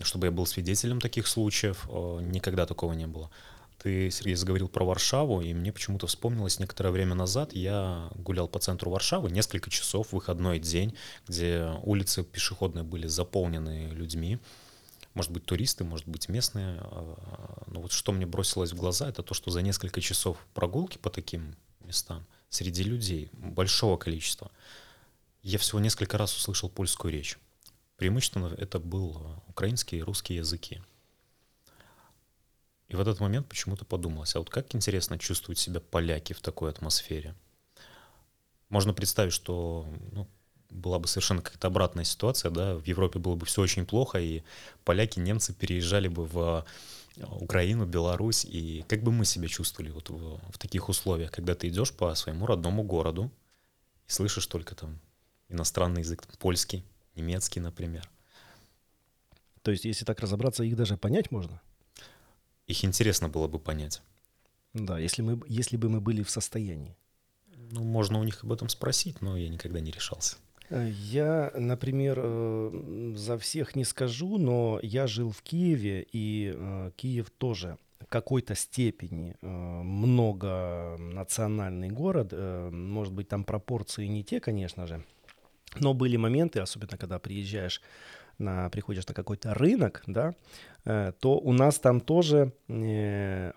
чтобы 0.01 0.27
я 0.27 0.31
был 0.31 0.45
свидетелем 0.45 0.99
таких 0.99 1.27
случаев, 1.27 1.87
э, 1.89 2.19
никогда 2.21 2.65
такого 2.65 2.93
не 2.93 3.07
было. 3.07 3.29
Ты, 3.77 4.11
Сергей, 4.11 4.35
заговорил 4.35 4.69
про 4.69 4.85
Варшаву, 4.85 5.41
и 5.41 5.53
мне 5.53 5.73
почему-то 5.73 6.05
вспомнилось 6.05 6.59
некоторое 6.59 6.91
время 6.91 7.15
назад, 7.15 7.53
я 7.53 8.09
гулял 8.13 8.47
по 8.47 8.59
центру 8.59 8.91
Варшавы 8.91 9.31
несколько 9.31 9.71
часов, 9.71 10.11
выходной 10.11 10.59
день, 10.59 10.95
где 11.27 11.67
улицы 11.83 12.23
пешеходные 12.23 12.83
были 12.83 13.07
заполнены 13.07 13.89
людьми. 13.91 14.37
может 15.15 15.31
быть, 15.31 15.45
туристы, 15.45 15.83
может 15.83 16.07
быть, 16.07 16.29
местные. 16.29 16.79
Но 17.67 17.81
вот 17.81 17.91
что 17.91 18.11
мне 18.11 18.25
бросилось 18.25 18.71
в 18.71 18.77
глаза, 18.77 19.09
это 19.09 19.23
то, 19.23 19.33
что 19.33 19.49
за 19.51 19.61
несколько 19.61 19.99
часов 19.99 20.37
прогулки 20.53 20.97
по 20.97 21.09
таким 21.09 21.55
местам 21.81 22.25
среди 22.49 22.83
людей, 22.83 23.29
большого 23.33 23.97
количества, 23.97 24.51
я 25.41 25.57
всего 25.57 25.79
несколько 25.79 26.17
раз 26.17 26.37
услышал 26.37 26.69
польскую 26.69 27.11
речь. 27.11 27.39
Преимущественно 28.01 28.51
это 28.57 28.79
был 28.79 29.15
украинский 29.47 29.99
и 29.99 30.01
русский 30.01 30.33
языки. 30.33 30.81
И 32.87 32.95
в 32.95 32.99
этот 32.99 33.19
момент 33.19 33.47
почему-то 33.47 33.85
подумалось, 33.85 34.35
а 34.35 34.39
вот 34.39 34.49
как 34.49 34.73
интересно 34.73 35.19
чувствуют 35.19 35.59
себя 35.59 35.81
поляки 35.81 36.33
в 36.33 36.41
такой 36.41 36.71
атмосфере. 36.71 37.35
Можно 38.69 38.95
представить, 38.95 39.33
что 39.33 39.85
ну, 40.13 40.27
была 40.71 40.97
бы 40.97 41.07
совершенно 41.07 41.43
какая-то 41.43 41.67
обратная 41.67 42.03
ситуация, 42.03 42.49
да, 42.49 42.73
в 42.73 42.87
Европе 42.87 43.19
было 43.19 43.35
бы 43.35 43.45
все 43.45 43.61
очень 43.61 43.85
плохо, 43.85 44.19
и 44.19 44.41
поляки, 44.83 45.19
немцы 45.19 45.53
переезжали 45.53 46.07
бы 46.07 46.25
в 46.25 46.65
Украину, 47.39 47.85
Беларусь, 47.85 48.45
и 48.45 48.83
как 48.87 49.03
бы 49.03 49.11
мы 49.11 49.25
себя 49.25 49.47
чувствовали 49.47 49.91
вот 49.91 50.09
в, 50.09 50.39
в 50.51 50.57
таких 50.57 50.89
условиях, 50.89 51.29
когда 51.29 51.53
ты 51.53 51.67
идешь 51.67 51.93
по 51.93 52.15
своему 52.15 52.47
родному 52.47 52.81
городу 52.81 53.29
и 54.07 54.11
слышишь 54.11 54.47
только 54.47 54.73
там 54.73 54.99
иностранный 55.49 56.01
язык, 56.01 56.25
польский, 56.39 56.83
немецкий, 57.15 57.59
например. 57.59 58.09
То 59.61 59.71
есть, 59.71 59.85
если 59.85 60.05
так 60.05 60.19
разобраться, 60.19 60.63
их 60.63 60.75
даже 60.75 60.97
понять 60.97 61.31
можно? 61.31 61.61
Их 62.67 62.83
интересно 62.85 63.29
было 63.29 63.47
бы 63.47 63.59
понять. 63.59 64.01
Да, 64.73 64.97
если, 64.97 65.21
мы, 65.21 65.41
если 65.47 65.77
бы 65.77 65.89
мы 65.89 66.01
были 66.01 66.23
в 66.23 66.29
состоянии. 66.29 66.95
Ну, 67.71 67.83
можно 67.83 68.19
у 68.19 68.23
них 68.23 68.43
об 68.43 68.51
этом 68.51 68.69
спросить, 68.69 69.21
но 69.21 69.37
я 69.37 69.49
никогда 69.49 69.79
не 69.79 69.91
решался. 69.91 70.37
Э, 70.71 70.89
я, 70.89 71.51
например, 71.55 72.19
э, 72.21 73.13
за 73.15 73.37
всех 73.37 73.75
не 73.75 73.83
скажу, 73.83 74.37
но 74.37 74.79
я 74.81 75.05
жил 75.07 75.31
в 75.31 75.41
Киеве, 75.41 76.07
и 76.11 76.53
э, 76.55 76.91
Киев 76.95 77.29
тоже 77.29 77.77
в 77.99 78.05
какой-то 78.07 78.55
степени 78.55 79.35
многонациональный 79.41 81.89
город. 81.89 82.33
Может 82.33 83.13
быть, 83.13 83.27
там 83.27 83.43
пропорции 83.43 84.07
не 84.07 84.23
те, 84.23 84.39
конечно 84.39 84.87
же, 84.87 85.03
но 85.79 85.93
были 85.93 86.17
моменты, 86.17 86.59
особенно 86.59 86.97
когда 86.97 87.19
приезжаешь 87.19 87.81
на, 88.37 88.69
приходишь 88.69 89.07
на 89.07 89.13
какой-то 89.13 89.53
рынок, 89.53 90.03
да, 90.07 90.33
то 90.83 91.37
у 91.37 91.53
нас 91.53 91.79
там 91.79 92.01
тоже 92.01 92.53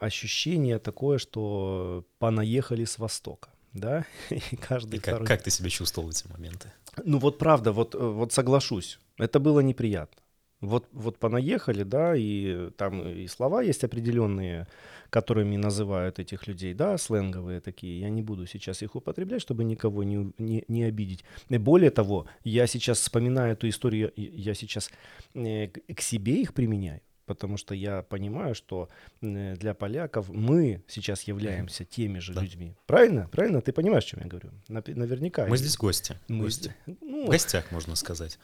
ощущение 0.00 0.78
такое, 0.78 1.18
что 1.18 2.04
понаехали 2.18 2.84
с 2.84 2.98
Востока 2.98 3.48
да, 3.74 4.06
и 4.30 4.56
каждый 4.56 4.96
и 4.96 5.00
как, 5.00 5.14
второй... 5.14 5.26
как 5.26 5.42
ты 5.42 5.50
себя 5.50 5.68
чувствовал 5.68 6.08
в 6.08 6.12
эти 6.12 6.26
моменты? 6.28 6.72
Ну 7.04 7.18
вот 7.18 7.38
правда, 7.38 7.72
вот, 7.72 7.94
э, 7.94 7.98
вот 7.98 8.32
соглашусь, 8.32 8.98
это 9.18 9.40
было 9.40 9.60
неприятно. 9.60 10.22
Вот, 10.60 10.88
вот 10.92 11.18
понаехали, 11.18 11.82
да, 11.82 12.14
и 12.16 12.70
там 12.76 13.06
и 13.06 13.26
слова 13.26 13.62
есть 13.62 13.84
определенные, 13.84 14.66
которыми 15.10 15.56
называют 15.56 16.18
этих 16.18 16.46
людей, 16.46 16.74
да, 16.74 16.96
сленговые 16.96 17.60
такие. 17.60 18.00
Я 18.00 18.08
не 18.08 18.22
буду 18.22 18.46
сейчас 18.46 18.82
их 18.82 18.96
употреблять, 18.96 19.42
чтобы 19.42 19.64
никого 19.64 20.04
не, 20.04 20.32
не, 20.38 20.64
не 20.68 20.84
обидеть. 20.84 21.24
Более 21.50 21.90
того, 21.90 22.26
я 22.44 22.66
сейчас 22.66 23.00
вспоминаю 23.00 23.52
эту 23.52 23.68
историю, 23.68 24.12
я 24.16 24.54
сейчас 24.54 24.90
э, 25.34 25.68
к 25.68 26.00
себе 26.00 26.40
их 26.40 26.54
применяю 26.54 27.00
потому 27.26 27.56
что 27.56 27.74
я 27.74 28.02
понимаю, 28.02 28.54
что 28.54 28.88
для 29.20 29.74
поляков 29.74 30.28
мы 30.28 30.82
сейчас 30.88 31.22
являемся 31.22 31.84
теми 31.84 32.18
же 32.18 32.32
да. 32.32 32.42
людьми. 32.42 32.74
Правильно? 32.86 33.28
Правильно? 33.32 33.60
Ты 33.60 33.72
понимаешь, 33.72 34.04
о 34.04 34.08
чем 34.08 34.20
я 34.20 34.26
говорю? 34.26 34.50
Наверняка. 34.68 35.46
Мы 35.46 35.56
здесь 35.56 35.76
гости. 35.76 36.18
Мы... 36.28 36.44
гости. 36.44 36.74
Ну, 37.00 37.26
в 37.26 37.30
гостях, 37.30 37.70
можно 37.70 37.94
сказать. 37.96 38.38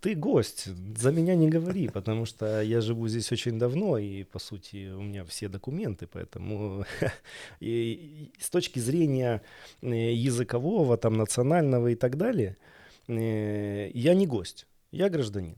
Ты 0.00 0.14
гость, 0.14 0.66
за 0.96 1.12
меня 1.12 1.34
не 1.34 1.48
говори, 1.48 1.88
потому 1.88 2.24
что 2.24 2.62
я 2.62 2.80
живу 2.80 3.08
здесь 3.08 3.30
очень 3.32 3.58
давно, 3.58 3.98
и, 3.98 4.24
по 4.24 4.38
сути, 4.38 4.90
у 4.90 5.02
меня 5.02 5.24
все 5.24 5.48
документы, 5.48 6.06
поэтому 6.06 6.84
и, 7.60 8.32
с 8.38 8.50
точки 8.50 8.78
зрения 8.78 9.42
языкового, 9.82 10.96
там, 10.96 11.16
национального 11.16 11.88
и 11.88 11.94
так 11.94 12.16
далее, 12.16 12.56
я 13.06 14.14
не 14.14 14.26
гость, 14.26 14.66
я 14.90 15.08
гражданин 15.08 15.56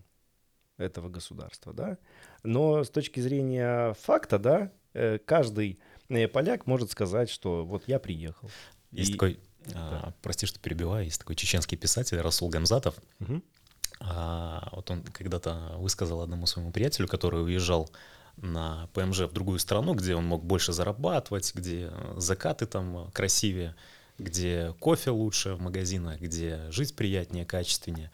этого 0.78 1.08
государства, 1.08 1.72
да. 1.72 1.98
Но 2.42 2.84
с 2.84 2.90
точки 2.90 3.20
зрения 3.20 3.94
факта, 3.94 4.38
да, 4.38 4.72
э, 4.94 5.18
каждый 5.18 5.78
э, 6.08 6.28
поляк 6.28 6.66
может 6.66 6.90
сказать, 6.90 7.30
что 7.30 7.64
вот 7.64 7.84
я 7.86 7.98
приехал. 7.98 8.50
Есть 8.90 9.10
и... 9.10 9.12
такой, 9.14 9.40
да. 9.66 9.74
а, 9.74 10.14
прости, 10.22 10.46
что 10.46 10.60
перебиваю, 10.60 11.04
есть 11.04 11.18
такой 11.18 11.36
чеченский 11.36 11.76
писатель 11.76 12.20
Расул 12.20 12.48
Гамзатов. 12.48 12.94
Угу. 13.20 13.42
А, 14.00 14.68
вот 14.72 14.90
он 14.90 15.02
когда-то 15.04 15.74
высказал 15.78 16.20
одному 16.20 16.46
своему 16.46 16.72
приятелю, 16.72 17.08
который 17.08 17.42
уезжал 17.42 17.90
на 18.36 18.88
ПМЖ 18.94 19.20
в 19.20 19.32
другую 19.32 19.58
страну, 19.58 19.94
где 19.94 20.14
он 20.14 20.24
мог 20.24 20.44
больше 20.44 20.72
зарабатывать, 20.72 21.54
где 21.54 21.92
закаты 22.16 22.66
там 22.66 23.10
красивее, 23.12 23.76
где 24.18 24.74
кофе 24.80 25.10
лучше 25.10 25.54
в 25.54 25.60
магазинах, 25.60 26.20
где 26.20 26.70
жить 26.70 26.96
приятнее, 26.96 27.44
качественнее. 27.44 28.10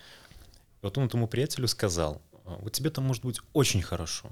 И 0.82 0.86
вот 0.86 0.98
он 0.98 1.06
этому 1.06 1.28
приятелю 1.28 1.68
сказал, 1.68 2.20
вот 2.56 2.72
тебе 2.72 2.90
там 2.90 3.04
может 3.04 3.24
быть 3.24 3.40
очень 3.52 3.82
хорошо. 3.82 4.30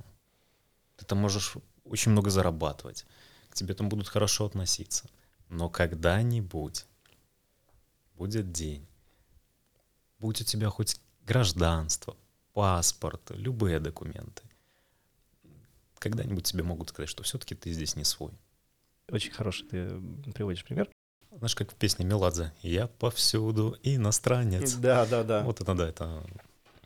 Ты 0.96 1.04
там 1.04 1.18
можешь 1.18 1.54
очень 1.84 2.12
много 2.12 2.30
зарабатывать. 2.30 3.04
К 3.50 3.54
тебе 3.54 3.74
там 3.74 3.88
будут 3.88 4.08
хорошо 4.08 4.46
относиться. 4.46 5.08
Но 5.48 5.68
когда-нибудь 5.68 6.86
будет 8.14 8.52
день. 8.52 8.86
Будет 10.18 10.40
у 10.40 10.44
тебя 10.44 10.70
хоть 10.70 10.96
гражданство, 11.24 12.16
паспорт, 12.54 13.30
любые 13.30 13.78
документы. 13.80 14.42
Когда-нибудь 15.98 16.44
тебе 16.44 16.62
могут 16.62 16.88
сказать, 16.90 17.08
что 17.08 17.22
все-таки 17.22 17.54
ты 17.54 17.72
здесь 17.72 17.96
не 17.96 18.04
свой. 18.04 18.32
Очень 19.08 19.32
хороший 19.32 19.66
ты 19.66 20.00
приводишь 20.32 20.64
пример. 20.64 20.88
Знаешь, 21.30 21.54
как 21.54 21.70
в 21.70 21.74
песне 21.74 22.04
Меладзе 22.04 22.52
«Я 22.62 22.86
повсюду 22.86 23.76
иностранец». 23.82 24.74
Да, 24.74 25.04
да, 25.06 25.22
да. 25.22 25.42
Вот 25.42 25.60
это 25.60 25.74
да, 25.74 25.88
это 25.88 26.26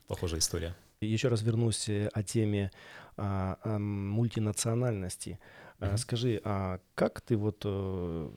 похожая 0.09 0.41
история. 0.41 0.75
Еще 1.03 1.29
раз 1.29 1.41
вернусь 1.41 1.89
э, 1.89 2.09
о 2.13 2.23
теме 2.23 2.71
а, 3.17 3.57
а, 3.63 3.79
мультинациональности. 3.79 5.39
Mm-hmm. 5.79 5.97
Скажи, 5.97 6.41
а 6.45 6.79
как 6.95 7.23
ты 7.23 7.39
вот 7.39 7.63
а, 7.65 8.31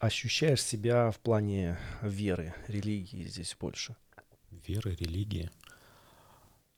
ощущаешь 0.00 0.60
себя 0.60 1.12
в 1.12 1.20
плане 1.20 1.78
веры, 2.02 2.52
религии 2.66 3.22
здесь 3.28 3.52
в 3.52 3.58
Польше? 3.58 3.94
Веры, 4.66 4.96
религии? 4.96 5.52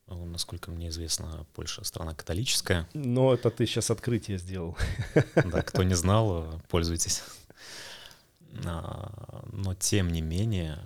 Ну, 0.07 0.27
насколько 0.27 0.71
мне 0.71 0.91
известно, 0.91 1.47
Польша 1.55 1.83
страна 1.85 2.15
католическая. 2.15 2.87
Но 2.93 3.33
это 3.33 3.51
ты 3.51 3.65
сейчас 3.65 3.91
открытие 3.91 4.37
сделал. 4.37 4.77
Да, 5.47 5.63
кто 5.63 5.83
не 5.83 5.95
знал, 5.95 6.61
пользуйтесь. 6.69 7.23
Но 8.51 9.75
тем 9.81 10.11
не 10.11 10.21
менее, 10.21 10.79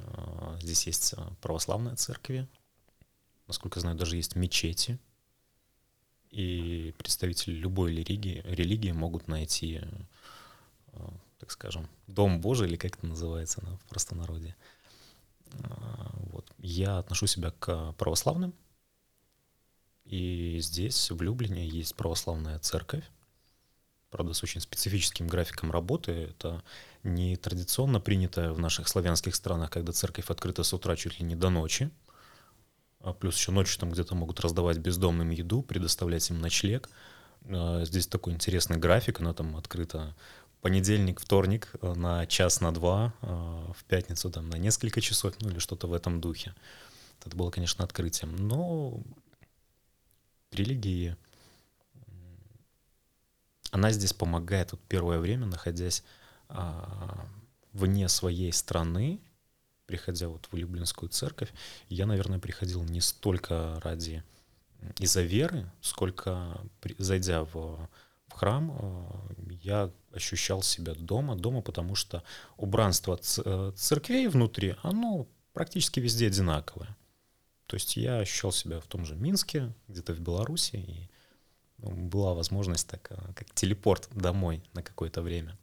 здесь 0.61 0.87
есть 0.87 1.14
православная 1.40 1.97
церковь, 1.97 2.47
насколько 3.50 3.80
знаю, 3.80 3.97
даже 3.97 4.14
есть 4.16 4.37
мечети, 4.37 5.00
и 6.30 6.95
представители 6.99 7.54
любой 7.54 7.90
религии, 7.90 8.42
религии 8.45 8.92
могут 8.92 9.26
найти, 9.26 9.80
э, 10.92 11.09
так 11.40 11.50
скажем, 11.50 11.88
Дом 12.07 12.40
Божий, 12.40 12.69
или 12.69 12.76
как 12.76 12.97
это 12.97 13.07
называется 13.07 13.61
на, 13.64 13.76
в 13.76 13.85
простонародье. 13.87 14.54
А, 15.64 16.12
вот. 16.30 16.49
Я 16.59 16.99
отношу 16.99 17.26
себя 17.26 17.50
к 17.50 17.92
православным, 17.95 18.54
и 20.04 20.59
здесь, 20.61 21.11
в 21.11 21.21
Люблине, 21.21 21.66
есть 21.66 21.97
православная 21.97 22.61
церковь, 22.61 23.04
правда, 24.11 24.33
с 24.33 24.45
очень 24.45 24.61
специфическим 24.61 25.26
графиком 25.26 25.73
работы. 25.73 26.12
Это 26.12 26.62
не 27.02 27.37
традиционно 27.37 27.99
принятое 27.99 28.52
в 28.52 28.61
наших 28.61 28.87
славянских 28.87 29.35
странах, 29.35 29.71
когда 29.71 29.92
церковь 29.92 30.30
открыта 30.30 30.62
с 30.62 30.73
утра 30.73 30.95
чуть 30.95 31.19
ли 31.19 31.26
не 31.26 31.35
до 31.35 31.50
ночи, 31.50 31.90
а 33.00 33.12
плюс 33.12 33.37
еще 33.37 33.50
ночью 33.50 33.78
там 33.80 33.90
где-то 33.90 34.14
могут 34.14 34.40
раздавать 34.40 34.78
бездомным 34.78 35.30
еду, 35.30 35.62
предоставлять 35.62 36.28
им 36.30 36.40
ночлег. 36.40 36.90
А, 37.47 37.85
здесь 37.85 38.07
такой 38.07 38.35
интересный 38.35 38.76
график, 38.76 39.21
она 39.21 39.33
там 39.33 39.57
открыта 39.57 40.14
понедельник, 40.61 41.21
вторник 41.21 41.71
э, 41.80 41.95
на 41.95 42.26
час, 42.26 42.61
на 42.61 42.73
два, 42.73 43.14
а, 43.23 43.73
в 43.73 43.85
пятницу 43.85 44.30
там 44.30 44.50
на 44.50 44.57
несколько 44.57 45.00
часов, 45.00 45.35
ну 45.40 45.49
или 45.49 45.59
что-то 45.59 45.87
в 45.87 45.95
этом 45.95 46.21
духе. 46.21 46.54
Это 47.25 47.35
было, 47.35 47.50
конечно, 47.50 47.85
открытием. 47.85 48.37
Но 48.37 49.00
религии, 50.52 51.16
она 53.71 53.92
здесь 53.92 54.12
помогает 54.12 54.73
вот 54.73 54.80
первое 54.88 55.19
время, 55.19 55.47
находясь 55.47 56.02
вне 57.73 58.09
своей 58.09 58.52
страны, 58.52 59.21
приходя 59.90 60.28
вот 60.28 60.47
в 60.52 60.56
Люблинскую 60.56 61.09
церковь, 61.09 61.52
я, 61.88 62.06
наверное, 62.06 62.38
приходил 62.38 62.85
не 62.85 63.00
столько 63.00 63.80
ради 63.82 64.23
из-за 64.99 65.23
веры, 65.23 65.68
сколько 65.80 66.61
зайдя 66.99 67.42
в, 67.42 67.88
в 68.28 68.32
храм, 68.32 68.70
э, 68.70 69.54
я 69.62 69.90
ощущал 70.14 70.62
себя 70.62 70.94
дома, 70.94 71.35
дома, 71.35 71.61
потому 71.61 71.97
что 71.97 72.23
убранство 72.56 73.18
э, 73.18 73.73
церквей 73.76 74.28
внутри, 74.28 74.76
оно 74.82 75.26
практически 75.52 76.00
везде 76.00 76.28
одинаковое. 76.28 76.97
То 77.66 77.75
есть 77.76 77.97
я 77.97 78.18
ощущал 78.18 78.52
себя 78.52 78.80
в 78.80 78.87
том 78.87 79.04
же 79.04 79.16
Минске, 79.16 79.73
где-то 79.88 80.14
в 80.14 80.20
Беларуси, 80.20 80.76
и 80.76 81.11
ну, 81.78 81.90
была 81.90 82.35
возможность 82.35 82.88
так, 82.88 83.11
э, 83.11 83.16
как 83.35 83.52
телепорт 83.54 84.09
домой 84.12 84.62
на 84.73 84.82
какое-то 84.82 85.20
время. 85.20 85.59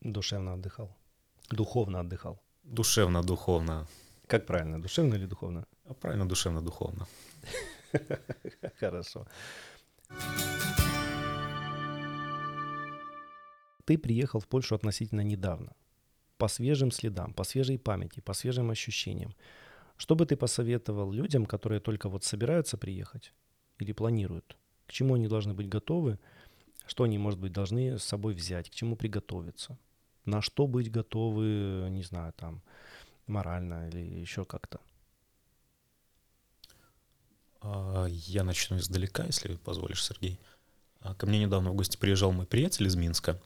Душевно 0.00 0.54
отдыхал. 0.54 0.96
Духовно 1.50 2.00
отдыхал. 2.00 2.40
Душевно, 2.68 3.22
духовно. 3.22 3.86
Как 4.26 4.46
правильно, 4.46 4.82
душевно 4.82 5.14
или 5.14 5.26
духовно? 5.26 5.64
А 5.86 5.94
правильно, 5.94 6.28
душевно, 6.28 6.60
духовно. 6.60 7.06
Хорошо. 8.80 9.26
Ты 13.86 13.96
приехал 13.96 14.40
в 14.40 14.46
Польшу 14.46 14.74
относительно 14.74 15.22
недавно. 15.22 15.72
По 16.36 16.48
свежим 16.48 16.90
следам, 16.90 17.32
по 17.32 17.44
свежей 17.44 17.78
памяти, 17.78 18.20
по 18.20 18.34
свежим 18.34 18.70
ощущениям. 18.70 19.34
Что 19.96 20.14
бы 20.14 20.26
ты 20.26 20.36
посоветовал 20.36 21.10
людям, 21.10 21.46
которые 21.46 21.80
только 21.80 22.10
вот 22.10 22.22
собираются 22.22 22.76
приехать 22.76 23.32
или 23.80 23.92
планируют? 23.92 24.58
К 24.86 24.92
чему 24.92 25.14
они 25.14 25.26
должны 25.26 25.54
быть 25.54 25.70
готовы? 25.70 26.18
Что 26.86 27.04
они, 27.04 27.18
может 27.18 27.40
быть, 27.40 27.52
должны 27.52 27.98
с 27.98 28.04
собой 28.04 28.34
взять? 28.34 28.68
К 28.68 28.74
чему 28.74 28.94
приготовиться? 28.94 29.78
На 30.24 30.42
что 30.42 30.66
быть 30.66 30.90
готовы, 30.90 31.88
не 31.90 32.02
знаю, 32.02 32.32
там, 32.36 32.60
морально 33.26 33.88
или 33.88 34.00
еще 34.00 34.44
как-то? 34.44 34.80
А, 37.60 38.06
я 38.06 38.44
начну 38.44 38.78
издалека, 38.78 39.24
если 39.24 39.56
позволишь, 39.56 40.04
Сергей. 40.04 40.38
А, 41.00 41.14
ко 41.14 41.26
мне 41.26 41.40
недавно 41.40 41.70
в 41.70 41.74
гости 41.74 41.96
приезжал 41.96 42.32
мой 42.32 42.46
приятель 42.46 42.86
из 42.86 42.96
Минска. 42.96 43.40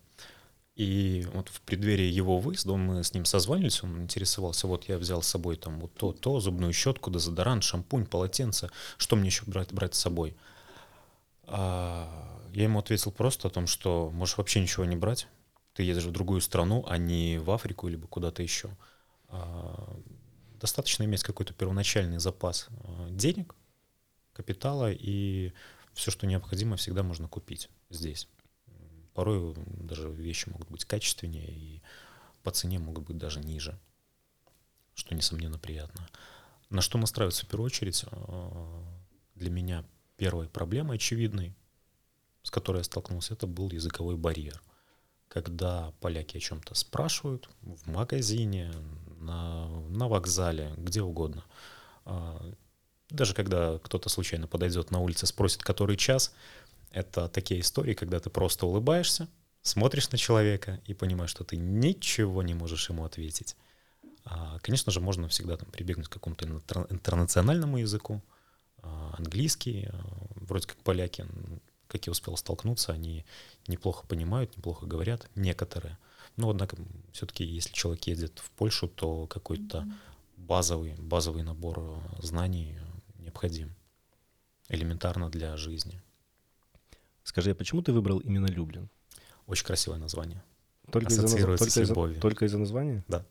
И 0.75 1.27
вот 1.35 1.51
в 1.51 1.61
преддверии 1.61 2.11
его 2.11 2.39
выезда 2.39 2.75
мы 2.77 3.05
с 3.05 3.13
ним 3.13 3.27
созванивались, 3.27 3.83
он 3.83 4.03
интересовался, 4.03 4.67
вот 4.67 4.89
я 4.89 4.97
взял 4.97 5.21
с 5.21 5.29
собой 5.29 5.57
там 5.57 5.79
вот 5.81 5.93
то, 5.95 6.13
то, 6.13 6.41
зубную 6.41 6.73
щетку, 6.73 7.11
дезодорант, 7.11 7.63
шампунь, 7.63 8.07
полотенце, 8.07 8.71
что 8.97 9.17
мне 9.17 9.27
еще 9.27 9.45
брать, 9.45 9.71
брать 9.73 9.95
с 9.95 10.01
собой? 10.01 10.35
А 11.45 12.09
я 12.55 12.65
ему 12.65 12.79
ответил 12.79 13.13
просто 13.13 13.49
о 13.49 13.51
том, 13.51 13.67
что 13.67 14.11
можешь 14.15 14.39
вообще 14.39 14.61
ничего 14.61 14.87
не 14.87 14.97
брать, 14.97 15.29
ты 15.75 15.83
едешь 15.83 16.05
в 16.05 16.13
другую 16.13 16.41
страну, 16.41 16.85
а 16.87 16.99
не 16.99 17.39
в 17.39 17.51
Африку 17.51 17.89
либо 17.89 18.07
куда-то 18.07 18.43
еще. 18.43 18.77
А, 19.29 19.97
достаточно 20.61 21.05
иметь 21.05 21.23
какой-то 21.23 21.55
первоначальный 21.55 22.19
запас 22.19 22.69
а, 22.71 23.09
денег, 23.11 23.55
капитала, 24.33 24.93
и 24.93 25.53
все, 25.95 26.11
что 26.11 26.27
необходимо, 26.27 26.77
всегда 26.77 27.03
можно 27.03 27.29
купить 27.29 27.69
здесь. 27.91 28.29
Порой 29.15 29.55
даже 29.57 30.11
вещи 30.11 30.49
могут 30.49 30.71
быть 30.71 30.85
качественнее 30.85 31.51
и 31.51 31.83
по 32.43 32.51
цене 32.51 32.79
могут 32.79 33.05
быть 33.05 33.19
даже 33.19 33.41
ниже, 33.41 33.79
что, 34.95 35.15
несомненно, 35.15 35.59
приятно. 35.59 36.09
На 36.71 36.81
что 36.81 36.99
настраиваться 36.99 37.45
в 37.45 37.49
первую 37.49 37.67
очередь 37.67 38.05
а, 38.11 38.85
для 39.35 39.51
меня 39.51 39.85
первой 40.17 40.49
проблемой 40.49 40.97
очевидной, 40.97 41.55
с 42.43 42.51
которой 42.51 42.79
я 42.79 42.85
столкнулся, 42.85 43.35
это 43.35 43.47
был 43.47 43.71
языковой 43.71 44.17
барьер. 44.17 44.63
Когда 45.33 45.95
поляки 46.01 46.37
о 46.37 46.41
чем-то 46.41 46.75
спрашивают 46.75 47.49
в 47.63 47.91
магазине, 47.91 48.71
на, 49.23 49.67
на 49.89 50.09
вокзале, 50.09 50.75
где 50.77 51.01
угодно. 51.01 51.43
А, 52.05 52.53
даже 53.09 53.33
когда 53.33 53.79
кто-то 53.79 54.11
случайно 54.11 54.47
подойдет 54.47 54.91
на 54.91 54.99
улице, 54.99 55.27
спросит, 55.27 55.63
который 55.63 55.97
час, 55.97 56.35
это 56.91 57.29
такие 57.29 57.61
истории, 57.61 57.95
когда 57.95 58.21
ты 58.21 58.29
просто 58.29 58.67
улыбаешься, 58.67 59.27
смотришь 59.63 60.11
на 60.11 60.19
человека 60.19 60.83
и 60.85 60.93
понимаешь, 60.93 61.31
что 61.31 61.45
ты 61.45 61.57
ничего 61.57 62.43
не 62.43 62.53
можешь 62.53 62.91
ему 62.91 63.07
ответить. 63.07 63.57
А, 64.27 64.59
конечно 64.59 64.93
же, 64.93 65.01
можно 65.01 65.29
всегда 65.29 65.57
там 65.57 65.71
прибегнуть 65.71 66.09
к 66.09 66.13
какому-то 66.13 66.47
интернациональному 66.91 67.79
языку, 67.79 68.21
а, 68.83 69.15
английский, 69.17 69.89
вроде 70.35 70.67
как 70.67 70.77
поляки, 70.79 71.25
как 71.89 72.07
я 72.07 72.11
успел 72.11 72.37
столкнуться, 72.37 72.93
они 72.93 73.25
неплохо 73.67 74.07
понимают, 74.07 74.57
неплохо 74.57 74.87
говорят, 74.87 75.29
некоторые. 75.35 75.99
Но, 76.37 76.51
однако, 76.51 76.77
все-таки, 77.13 77.45
если 77.45 77.73
человек 77.73 78.05
едет 78.05 78.39
в 78.39 78.51
Польшу, 78.53 78.89
то 78.89 79.27
какой-то 79.27 79.87
базовый, 80.37 80.95
базовый 80.97 81.43
набор 81.43 82.01
знаний 82.21 82.79
необходим 83.19 83.75
элементарно 84.69 85.31
для 85.31 85.57
жизни. 85.57 86.03
Скажи, 87.25 87.51
а 87.51 87.55
почему 87.55 87.83
ты 87.83 87.93
выбрал 87.93 88.19
именно 88.19 88.47
Люблин? 88.47 88.89
Очень 89.47 89.67
красивое 89.67 89.99
название. 89.99 90.43
Только 90.91 91.09
Ассоциируется 91.09 91.67
из-за, 91.69 91.85
с 91.85 91.89
любовью. 91.89 92.15
Из-за, 92.15 92.23
только 92.23 92.45
из-за 92.47 92.59
названия? 92.59 93.05
Да. 93.09 93.25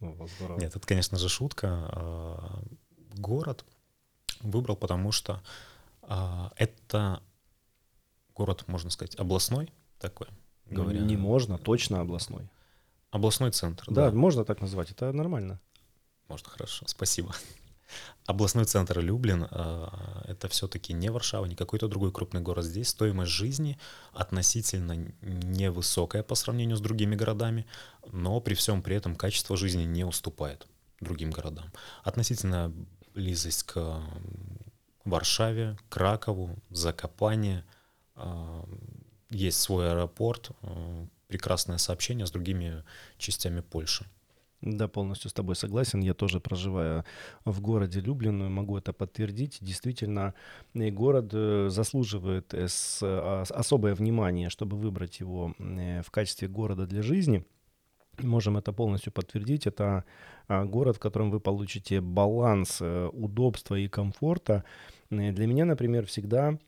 О, 0.00 0.26
здорово. 0.36 0.58
Нет, 0.58 0.76
это, 0.76 0.86
конечно 0.86 1.18
же, 1.18 1.28
шутка. 1.28 1.68
А, 1.92 2.62
город 3.14 3.64
выбрал, 4.40 4.76
потому 4.76 5.12
что 5.12 5.42
а, 6.02 6.52
это 6.56 7.22
город, 8.40 8.64
можно 8.68 8.88
сказать, 8.90 9.14
областной 9.16 9.70
такой. 9.98 10.28
Говоря. 10.70 11.00
Не 11.00 11.16
можно, 11.16 11.58
точно 11.58 12.00
областной. 12.00 12.48
Областной 13.10 13.50
центр, 13.50 13.84
да. 13.88 14.10
Да, 14.10 14.16
можно 14.16 14.44
так 14.44 14.62
назвать, 14.62 14.90
это 14.90 15.12
нормально. 15.12 15.60
Можно, 16.28 16.48
хорошо, 16.48 16.86
спасибо. 16.88 17.34
Областной 18.24 18.64
центр 18.64 19.00
Люблин 19.00 19.46
а,— 19.50 20.24
это 20.28 20.48
все-таки 20.48 20.94
не 20.94 21.10
Варшава, 21.10 21.44
не 21.46 21.56
какой-то 21.56 21.88
другой 21.88 22.12
крупный 22.12 22.40
город. 22.40 22.64
Здесь 22.64 22.88
стоимость 22.88 23.32
жизни 23.32 23.78
относительно 24.12 24.94
невысокая 25.20 26.22
по 26.22 26.34
сравнению 26.34 26.76
с 26.76 26.80
другими 26.80 27.16
городами, 27.16 27.66
но 28.10 28.40
при 28.40 28.54
всем 28.54 28.82
при 28.82 28.96
этом 28.96 29.16
качество 29.16 29.56
жизни 29.56 29.82
не 29.82 30.04
уступает 30.04 30.66
другим 31.00 31.30
городам. 31.30 31.66
Относительно 32.04 32.72
близость 33.14 33.64
к 33.64 34.00
Варшаве, 35.04 35.76
Кракову, 35.88 36.56
Закопане, 36.70 37.64
есть 39.30 39.60
свой 39.60 39.90
аэропорт, 39.90 40.50
а, 40.62 41.06
прекрасное 41.28 41.78
сообщение 41.78 42.26
с 42.26 42.30
другими 42.30 42.84
частями 43.16 43.60
Польши. 43.60 44.06
Да, 44.62 44.88
полностью 44.88 45.30
с 45.30 45.32
тобой 45.32 45.56
согласен. 45.56 46.00
Я 46.00 46.12
тоже 46.12 46.38
проживаю 46.38 47.04
в 47.46 47.62
городе 47.62 48.00
Люблин, 48.00 48.52
могу 48.52 48.76
это 48.76 48.92
подтвердить. 48.92 49.56
Действительно, 49.62 50.34
город 50.74 51.30
э, 51.32 51.68
заслуживает 51.70 52.52
э, 52.52 52.66
а, 53.02 53.44
особое 53.48 53.94
внимание, 53.94 54.50
чтобы 54.50 54.76
выбрать 54.76 55.20
его 55.20 55.54
э, 55.58 56.02
в 56.02 56.10
качестве 56.10 56.48
города 56.48 56.86
для 56.86 57.00
жизни. 57.00 57.46
Можем 58.18 58.58
это 58.58 58.74
полностью 58.74 59.12
подтвердить. 59.12 59.66
Это 59.66 60.04
а, 60.46 60.66
город, 60.66 60.96
в 60.96 61.00
котором 61.00 61.30
вы 61.30 61.40
получите 61.40 62.02
баланс 62.02 62.82
удобства 62.82 63.76
и 63.76 63.88
комфорта. 63.88 64.64
Для 65.08 65.46
меня, 65.46 65.64
например, 65.64 66.04
всегда 66.04 66.58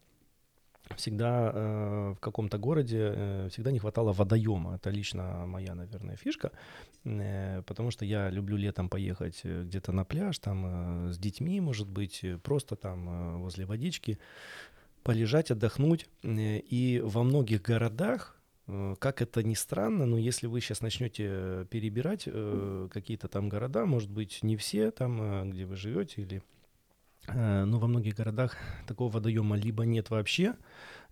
всегда 0.97 1.51
э, 1.55 2.15
в 2.17 2.21
каком-то 2.21 2.59
городе 2.59 3.13
э, 3.15 3.49
всегда 3.51 3.71
не 3.71 3.79
хватало 3.79 4.13
водоема. 4.13 4.77
Это 4.77 4.91
лично 4.91 5.47
моя, 5.47 5.75
наверное, 5.75 6.17
фишка, 6.17 6.53
э, 7.05 7.63
потому 7.67 7.91
что 7.91 8.05
я 8.05 8.31
люблю 8.31 8.57
летом 8.57 8.89
поехать 8.89 9.41
э, 9.45 9.65
где-то 9.65 9.93
на 9.93 10.05
пляж, 10.05 10.39
там 10.39 11.09
э, 11.09 11.13
с 11.13 11.19
детьми, 11.19 11.61
может 11.61 11.89
быть, 11.89 12.25
э, 12.25 12.39
просто 12.39 12.77
там 12.77 13.09
э, 13.09 13.37
возле 13.39 13.65
водички, 13.65 14.19
полежать, 15.03 15.51
отдохнуть. 15.51 16.09
Э, 16.23 16.59
и 16.59 17.01
во 17.01 17.23
многих 17.23 17.63
городах 17.63 18.39
как 19.01 19.21
это 19.21 19.43
ни 19.43 19.55
странно, 19.55 20.07
но 20.07 20.17
если 20.17 20.47
вы 20.47 20.61
сейчас 20.61 20.83
начнете 20.83 21.67
перебирать 21.69 22.29
какие-то 22.93 23.27
там 23.27 23.49
города, 23.49 23.85
может 23.87 24.09
быть, 24.09 24.39
не 24.45 24.57
все 24.57 24.93
там, 24.93 25.51
где 25.51 25.67
вы 25.67 25.75
живете 25.75 26.23
или 26.23 26.43
но 27.29 27.79
во 27.79 27.87
многих 27.87 28.17
городах 28.17 28.57
такого 28.87 29.13
водоема 29.13 29.57
либо 29.57 29.85
нет 29.85 30.11
вообще, 30.11 30.55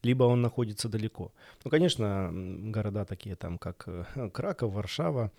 либо 0.03 0.25
он 0.25 0.41
находится 0.41 0.89
далеко. 0.89 1.33
Ну, 1.65 1.71
конечно, 1.71 2.31
города 2.33 3.05
такие 3.05 3.37
там, 3.37 3.59
как 3.59 3.85
э, 3.87 4.31
Краков, 4.33 4.73
Варшава 4.73 5.31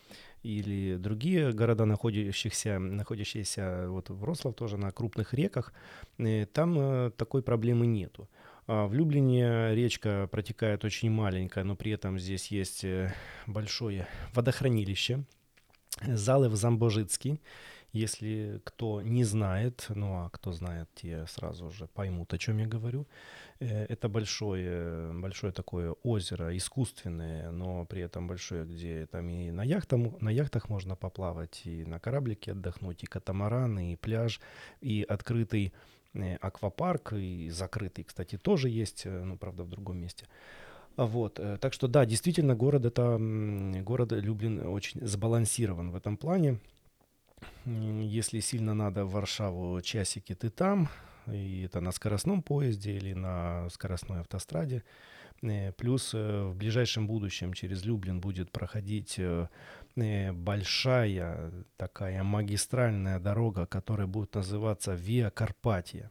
или 0.44 0.98
другие 0.98 1.52
города, 1.52 1.86
находящихся, 1.86 2.80
находящиеся 2.80 3.88
вот 3.90 4.10
Вроцлав 4.10 4.56
тоже 4.56 4.78
на 4.78 4.92
крупных 4.92 5.34
реках, 5.34 5.74
э, 6.18 6.46
там 6.46 7.12
такой 7.12 7.42
проблемы 7.42 7.88
нету. 7.88 8.30
А 8.68 8.86
в 8.88 8.94
Люблине 8.94 9.74
речка 9.74 10.30
протекает 10.32 10.86
очень 10.86 11.10
маленькая, 11.10 11.64
но 11.64 11.76
при 11.76 11.92
этом 11.92 12.20
здесь 12.20 12.48
есть 12.52 12.86
большое 13.48 14.08
водохранилище, 14.34 15.26
залив 16.08 16.54
Замбожицкий, 16.54 17.42
если 17.94 18.62
кто 18.64 19.02
не 19.02 19.24
знает, 19.24 19.86
ну 19.90 20.24
а 20.24 20.30
кто 20.30 20.54
знает, 20.54 20.90
те 20.96 21.26
сразу 21.28 21.72
же 21.72 21.88
поймут, 21.88 22.34
о 22.34 22.38
чем 22.38 22.58
я 22.58 22.68
говорю. 22.68 23.06
Э, 23.60 23.86
это 23.86 24.10
большое, 24.10 25.14
большое 25.14 25.54
такое 25.54 25.96
озеро, 26.04 26.56
искусственное, 26.56 27.52
но 27.52 27.86
при 27.86 28.02
этом 28.02 28.28
большое, 28.28 28.66
где 28.66 29.06
там 29.06 29.30
и 29.30 29.52
на, 29.52 29.64
яхтам, 29.64 30.16
на 30.20 30.30
яхтах 30.30 30.70
можно 30.70 30.96
поплавать, 30.96 31.62
и 31.66 31.86
на 31.86 32.00
кораблике 32.00 32.54
отдохнуть, 32.54 33.04
и 33.04 33.08
катамараны, 33.08 33.94
и 33.94 33.96
пляж, 33.96 34.40
и 34.82 35.06
открытый 35.08 35.74
э, 36.14 36.36
аквапарк, 36.36 37.14
и 37.14 37.50
закрытый, 37.50 38.04
кстати, 38.04 38.38
тоже 38.38 38.70
есть, 38.70 39.06
э, 39.06 39.24
ну, 39.24 39.38
правда, 39.38 39.64
в 39.64 39.70
другом 39.70 39.98
месте. 39.98 40.26
Вот, 40.98 41.40
так 41.62 41.72
что 41.72 41.88
да, 41.88 42.06
действительно, 42.06 42.54
город 42.54 42.84
это, 42.86 43.18
город 43.18 44.12
Люблин 44.12 44.68
очень 44.68 45.08
сбалансирован 45.08 45.92
в 45.92 45.96
этом 45.96 46.18
плане. 46.18 46.60
Если 47.66 48.40
сильно 48.40 48.74
надо 48.74 49.06
в 49.06 49.12
Варшаву 49.12 49.82
часики, 49.82 50.34
ты 50.34 50.50
там, 50.50 50.90
и 51.28 51.64
это 51.64 51.82
на 51.82 51.92
скоростном 51.92 52.42
поезде 52.42 52.98
или 52.98 53.14
на 53.14 53.70
скоростной 53.70 54.22
автостраде. 54.22 54.84
Э, 55.44 55.72
плюс 55.72 56.14
э, 56.14 56.44
в 56.44 56.56
ближайшем 56.56 57.08
будущем 57.08 57.54
через 57.54 57.84
Люблин 57.86 58.20
будет 58.20 58.52
проходить 58.52 59.16
э, 59.18 59.48
большая 60.34 61.52
такая 61.78 62.24
магистральная 62.24 63.20
дорога, 63.20 63.66
которая 63.66 64.08
будет 64.08 64.36
называться 64.36 64.94
Виа 64.94 65.30
Карпатия. 65.32 66.10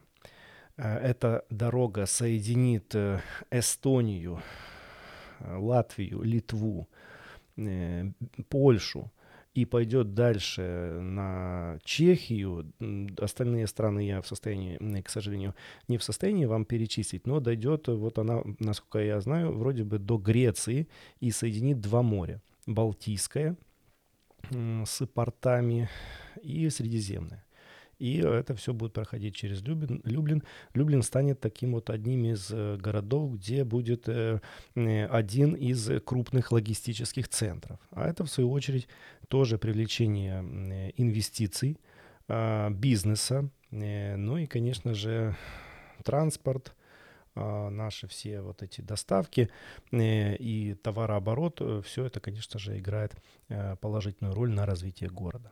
Эта 0.77 1.45
дорога 1.49 2.05
соединит 2.05 2.95
Эстонию, 3.51 4.41
Латвию, 5.39 6.21
Литву, 6.21 6.87
Польшу 8.49 9.11
и 9.53 9.65
пойдет 9.65 10.13
дальше 10.13 10.99
на 11.01 11.77
Чехию, 11.83 12.71
остальные 13.17 13.67
страны 13.67 14.07
я 14.07 14.21
в 14.21 14.27
состоянии, 14.27 15.01
к 15.01 15.09
сожалению, 15.09 15.55
не 15.87 15.97
в 15.97 16.03
состоянии 16.03 16.45
вам 16.45 16.65
перечислить, 16.65 17.27
но 17.27 17.39
дойдет, 17.39 17.87
вот 17.87 18.17
она, 18.17 18.43
насколько 18.59 18.99
я 18.99 19.19
знаю, 19.19 19.51
вроде 19.51 19.83
бы 19.83 19.99
до 19.99 20.17
Греции 20.17 20.87
и 21.19 21.31
соединит 21.31 21.81
два 21.81 22.01
моря. 22.01 22.41
Балтийское 22.65 23.57
с 24.51 25.05
портами 25.07 25.89
и 26.41 26.69
Средиземное. 26.69 27.43
И 28.01 28.17
это 28.17 28.55
все 28.55 28.73
будет 28.73 28.93
проходить 28.93 29.35
через 29.35 29.61
Люблин. 29.61 30.01
Люблин, 30.03 30.41
Люблин 30.73 31.03
станет 31.03 31.39
таким 31.39 31.73
вот 31.73 31.91
одним 31.91 32.25
из 32.25 32.49
э, 32.49 32.77
городов, 32.77 33.35
где 33.35 33.63
будет 33.63 34.09
э, 34.09 34.41
э, 34.73 35.05
один 35.05 35.53
из 35.53 36.01
крупных 36.03 36.51
логистических 36.51 37.27
центров. 37.27 37.79
А 37.91 38.09
это, 38.09 38.23
в 38.23 38.27
свою 38.31 38.49
очередь, 38.51 38.87
тоже 39.27 39.59
привлечение 39.59 40.91
инвестиций, 40.97 41.77
а, 42.27 42.71
бизнеса, 42.71 43.49
ну 43.69 44.37
и, 44.37 44.47
конечно 44.47 44.95
же, 44.95 45.35
транспорт, 46.03 46.73
а, 47.35 47.69
наши 47.69 48.07
все 48.07 48.41
вот 48.41 48.63
эти 48.63 48.81
доставки 48.81 49.49
и 49.91 50.75
товарооборот, 50.81 51.85
все 51.85 52.05
это, 52.05 52.19
конечно 52.19 52.59
же, 52.59 52.79
играет 52.79 53.15
положительную 53.79 54.33
роль 54.33 54.51
на 54.51 54.65
развитие 54.65 55.09
города. 55.11 55.51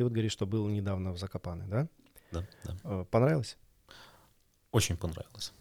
Ты 0.00 0.04
вот 0.04 0.14
говоришь, 0.14 0.32
что 0.32 0.46
был 0.46 0.66
недавно 0.66 1.12
в 1.12 1.18
Закопане, 1.18 1.64
да? 1.66 1.86
Да, 2.32 2.46
да. 2.64 2.76
Э, 2.84 3.04
понравилось? 3.10 3.58
Очень 4.72 4.96
понравилось. 4.96 5.52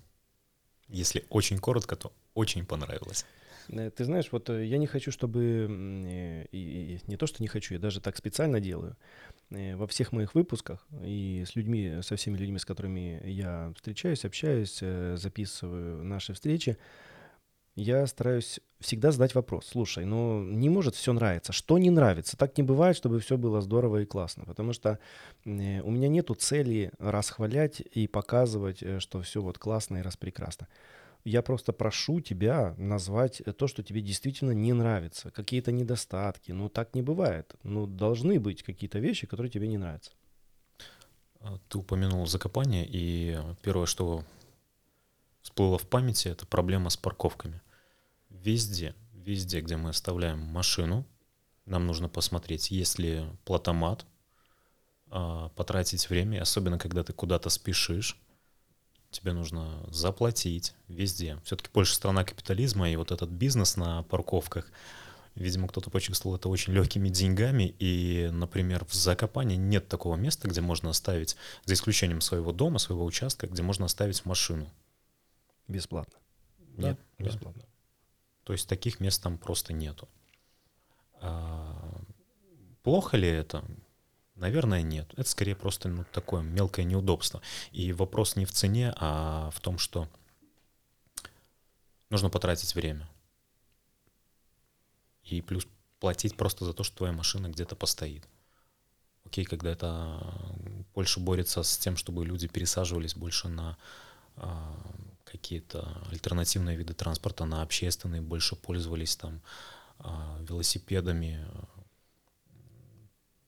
Если 0.87 1.25
очень 1.29 1.57
коротко, 1.57 1.97
то 1.97 2.13
очень 2.35 2.65
понравилось. 2.65 3.25
Э, 3.67 3.91
ты 3.91 4.05
знаешь, 4.05 4.31
вот 4.31 4.49
э, 4.49 4.65
я 4.65 4.77
не 4.77 4.87
хочу, 4.87 5.11
чтобы... 5.11 6.47
И, 6.53 6.57
и, 6.57 6.99
не 7.07 7.17
то, 7.17 7.27
что 7.27 7.43
не 7.43 7.49
хочу, 7.49 7.73
я 7.73 7.81
даже 7.81 7.99
так 7.99 8.15
специально 8.15 8.61
делаю. 8.61 8.95
Во 9.49 9.87
всех 9.87 10.13
моих 10.13 10.35
выпусках 10.35 10.87
и 11.03 11.43
с 11.45 11.57
людьми, 11.57 12.01
со 12.01 12.15
всеми 12.15 12.37
людьми, 12.37 12.59
с 12.59 12.65
которыми 12.65 13.21
я 13.25 13.73
встречаюсь, 13.75 14.23
общаюсь, 14.23 14.79
записываю 15.19 16.01
наши 16.05 16.33
встречи, 16.33 16.77
я 17.79 18.05
стараюсь 18.07 18.59
всегда 18.79 19.11
задать 19.11 19.35
вопрос. 19.35 19.67
Слушай, 19.67 20.05
ну 20.05 20.43
не 20.43 20.69
может 20.69 20.95
все 20.95 21.13
нравиться. 21.13 21.53
Что 21.53 21.77
не 21.77 21.89
нравится? 21.89 22.37
Так 22.37 22.57
не 22.57 22.63
бывает, 22.63 22.95
чтобы 22.95 23.19
все 23.19 23.37
было 23.37 23.61
здорово 23.61 24.01
и 24.01 24.05
классно. 24.05 24.45
Потому 24.45 24.73
что 24.73 24.99
э, 25.45 25.81
у 25.81 25.91
меня 25.91 26.07
нету 26.07 26.35
цели 26.35 26.91
расхвалять 26.99 27.79
и 27.79 28.07
показывать, 28.07 28.83
э, 28.83 28.99
что 28.99 29.21
все 29.21 29.41
вот 29.41 29.57
классно 29.57 29.97
и 29.97 30.01
распрекрасно. 30.01 30.67
Я 31.25 31.41
просто 31.41 31.73
прошу 31.73 32.21
тебя 32.21 32.75
назвать 32.77 33.41
то, 33.57 33.67
что 33.67 33.83
тебе 33.83 34.01
действительно 34.01 34.51
не 34.51 34.73
нравится. 34.73 35.31
Какие-то 35.31 35.71
недостатки. 35.71 36.51
Ну 36.51 36.69
так 36.69 36.93
не 36.95 37.01
бывает. 37.01 37.55
Ну 37.63 37.87
должны 37.87 38.39
быть 38.39 38.63
какие-то 38.63 38.99
вещи, 38.99 39.27
которые 39.27 39.51
тебе 39.51 39.67
не 39.67 39.77
нравятся. 39.77 40.11
А, 41.39 41.57
ты 41.69 41.77
упомянул 41.77 42.27
закопание, 42.27 42.85
и 42.85 43.37
первое, 43.61 43.85
что 43.85 44.23
всплыло 45.41 45.77
в 45.77 45.87
памяти, 45.87 46.27
это 46.27 46.45
проблема 46.45 46.89
с 46.89 46.97
парковками 46.97 47.61
везде, 48.43 48.95
везде, 49.13 49.61
где 49.61 49.77
мы 49.77 49.89
оставляем 49.89 50.39
машину, 50.39 51.05
нам 51.65 51.85
нужно 51.85 52.09
посмотреть, 52.09 52.71
есть 52.71 52.99
ли 52.99 53.25
платомат, 53.45 54.05
а, 55.11 55.49
потратить 55.49 56.09
время, 56.09 56.41
особенно 56.41 56.77
когда 56.77 57.03
ты 57.03 57.13
куда-то 57.13 57.49
спешишь, 57.49 58.17
тебе 59.11 59.33
нужно 59.33 59.83
заплатить 59.91 60.73
везде. 60.87 61.39
Все-таки 61.43 61.69
Польша 61.69 61.95
страна 61.95 62.23
капитализма, 62.23 62.89
и 62.89 62.95
вот 62.95 63.11
этот 63.11 63.29
бизнес 63.29 63.75
на 63.75 64.03
парковках, 64.03 64.71
видимо, 65.35 65.67
кто-то 65.67 65.89
почувствовал 65.89 66.35
это 66.35 66.49
очень 66.49 66.73
легкими 66.73 67.09
деньгами, 67.09 67.75
и, 67.79 68.29
например, 68.31 68.85
в 68.85 68.93
Закопане 68.93 69.57
нет 69.57 69.87
такого 69.87 70.15
места, 70.15 70.47
где 70.47 70.61
можно 70.61 70.89
оставить, 70.89 71.35
за 71.65 71.73
исключением 71.73 72.21
своего 72.21 72.51
дома, 72.51 72.77
своего 72.77 73.05
участка, 73.05 73.47
где 73.47 73.63
можно 73.63 73.85
оставить 73.85 74.25
машину. 74.25 74.69
Бесплатно. 75.67 76.19
Нет, 76.77 76.99
да, 77.17 77.25
бесплатно. 77.25 77.63
То 78.49 78.53
есть 78.53 78.67
таких 78.67 78.99
мест 78.99 79.21
там 79.21 79.37
просто 79.37 79.73
нету. 79.73 80.09
А, 81.21 82.01
плохо 82.81 83.15
ли 83.15 83.27
это? 83.27 83.63
Наверное, 84.33 84.81
нет. 84.81 85.13
Это 85.17 85.29
скорее 85.29 85.55
просто 85.55 85.87
ну, 85.87 86.03
такое 86.11 86.41
мелкое 86.41 86.83
неудобство. 86.83 87.43
И 87.71 87.93
вопрос 87.93 88.35
не 88.35 88.45
в 88.45 88.51
цене, 88.51 88.91
а 88.95 89.51
в 89.51 89.59
том, 89.59 89.77
что 89.77 90.09
нужно 92.09 92.31
потратить 92.31 92.73
время. 92.73 93.07
И 95.21 95.43
плюс 95.43 95.67
платить 95.99 96.35
просто 96.35 96.65
за 96.65 96.73
то, 96.73 96.83
что 96.83 96.97
твоя 96.97 97.13
машина 97.13 97.49
где-то 97.49 97.75
постоит. 97.75 98.27
Окей, 99.25 99.45
когда 99.45 99.69
это 99.69 100.23
Польша 100.95 101.19
борется 101.19 101.61
с 101.61 101.77
тем, 101.77 101.95
чтобы 101.95 102.25
люди 102.25 102.47
пересаживались 102.47 103.13
больше 103.13 103.47
на 103.47 103.77
а, 104.37 104.75
какие-то 105.31 105.87
альтернативные 106.11 106.75
виды 106.75 106.93
транспорта 106.93 107.45
на 107.45 107.61
общественные, 107.61 108.21
больше 108.21 108.55
пользовались 108.55 109.15
там 109.15 109.41
а, 109.99 110.39
велосипедами. 110.41 111.45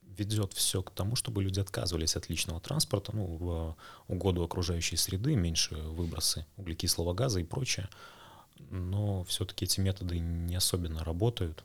Ведет 0.02 0.54
все 0.54 0.84
к 0.84 0.92
тому, 0.92 1.16
чтобы 1.16 1.42
люди 1.42 1.60
отказывались 1.60 2.16
от 2.16 2.30
личного 2.30 2.60
транспорта, 2.60 3.16
ну, 3.16 3.26
в 3.38 3.78
угоду 4.08 4.44
окружающей 4.44 4.98
среды, 4.98 5.36
меньше 5.36 5.76
выбросы 5.76 6.46
углекислого 6.58 7.14
газа 7.14 7.40
и 7.40 7.44
прочее. 7.44 7.90
Но 8.70 9.24
все-таки 9.24 9.66
эти 9.66 9.80
методы 9.80 10.20
не 10.20 10.56
особенно 10.56 11.04
работают. 11.04 11.64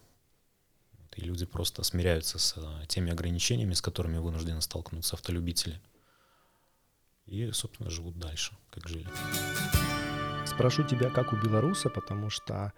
И 1.17 1.23
люди 1.23 1.45
просто 1.47 1.83
смиряются 1.83 2.39
с 2.39 2.55
а, 2.57 2.87
теми 2.87 3.11
ограничениями, 3.11 3.75
с 3.75 3.83
которыми 3.83 4.19
вынуждены 4.19 4.61
столкнуться 4.61 5.17
автолюбители. 5.17 5.81
И, 7.27 7.51
собственно, 7.53 7.91
живут 7.91 8.19
дальше, 8.19 8.57
как 8.71 8.89
жили. 8.89 9.09
Спрошу 10.47 10.85
тебя, 10.85 11.11
как 11.11 11.33
у 11.33 11.37
белоруса, 11.37 11.91
потому 11.91 12.31
что 12.31 12.73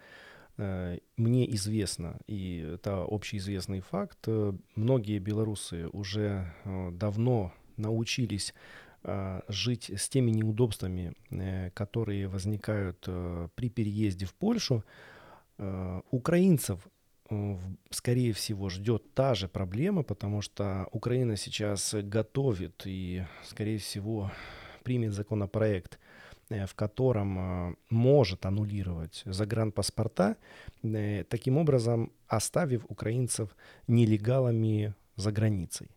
э, 0.57 0.97
мне 1.17 1.53
известно, 1.55 2.19
и 2.27 2.57
это 2.75 3.05
общеизвестный 3.07 3.81
факт, 3.81 4.17
э, 4.27 4.53
многие 4.75 5.19
белорусы 5.19 5.87
уже 5.93 6.51
э, 6.65 6.91
давно 6.91 7.53
научились 7.77 8.53
жить 9.47 9.89
с 9.95 10.09
теми 10.09 10.31
неудобствами, 10.31 11.13
которые 11.73 12.27
возникают 12.27 13.07
при 13.55 13.69
переезде 13.69 14.25
в 14.25 14.33
Польшу. 14.33 14.83
Украинцев 16.11 16.85
скорее 17.91 18.33
всего, 18.33 18.69
ждет 18.69 19.13
та 19.13 19.35
же 19.35 19.47
проблема, 19.47 20.03
потому 20.03 20.41
что 20.41 20.89
Украина 20.91 21.37
сейчас 21.37 21.93
готовит 21.93 22.81
и, 22.85 23.23
скорее 23.45 23.77
всего, 23.77 24.31
примет 24.83 25.13
законопроект 25.13 25.97
в 26.49 26.73
котором 26.75 27.37
э, 27.39 27.75
может 27.89 28.45
аннулировать 28.45 29.21
загранпаспорта, 29.25 30.35
э, 30.83 31.23
таким 31.23 31.57
образом 31.57 32.11
оставив 32.27 32.85
украинцев 32.89 33.55
нелегалами 33.87 34.93
за 35.15 35.31
границей. 35.31 35.89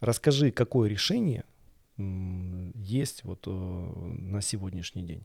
Расскажи, 0.00 0.50
какое 0.50 0.88
решение 0.88 1.44
есть 1.96 3.24
вот 3.24 3.46
на 3.46 4.40
сегодняшний 4.40 5.02
день? 5.02 5.24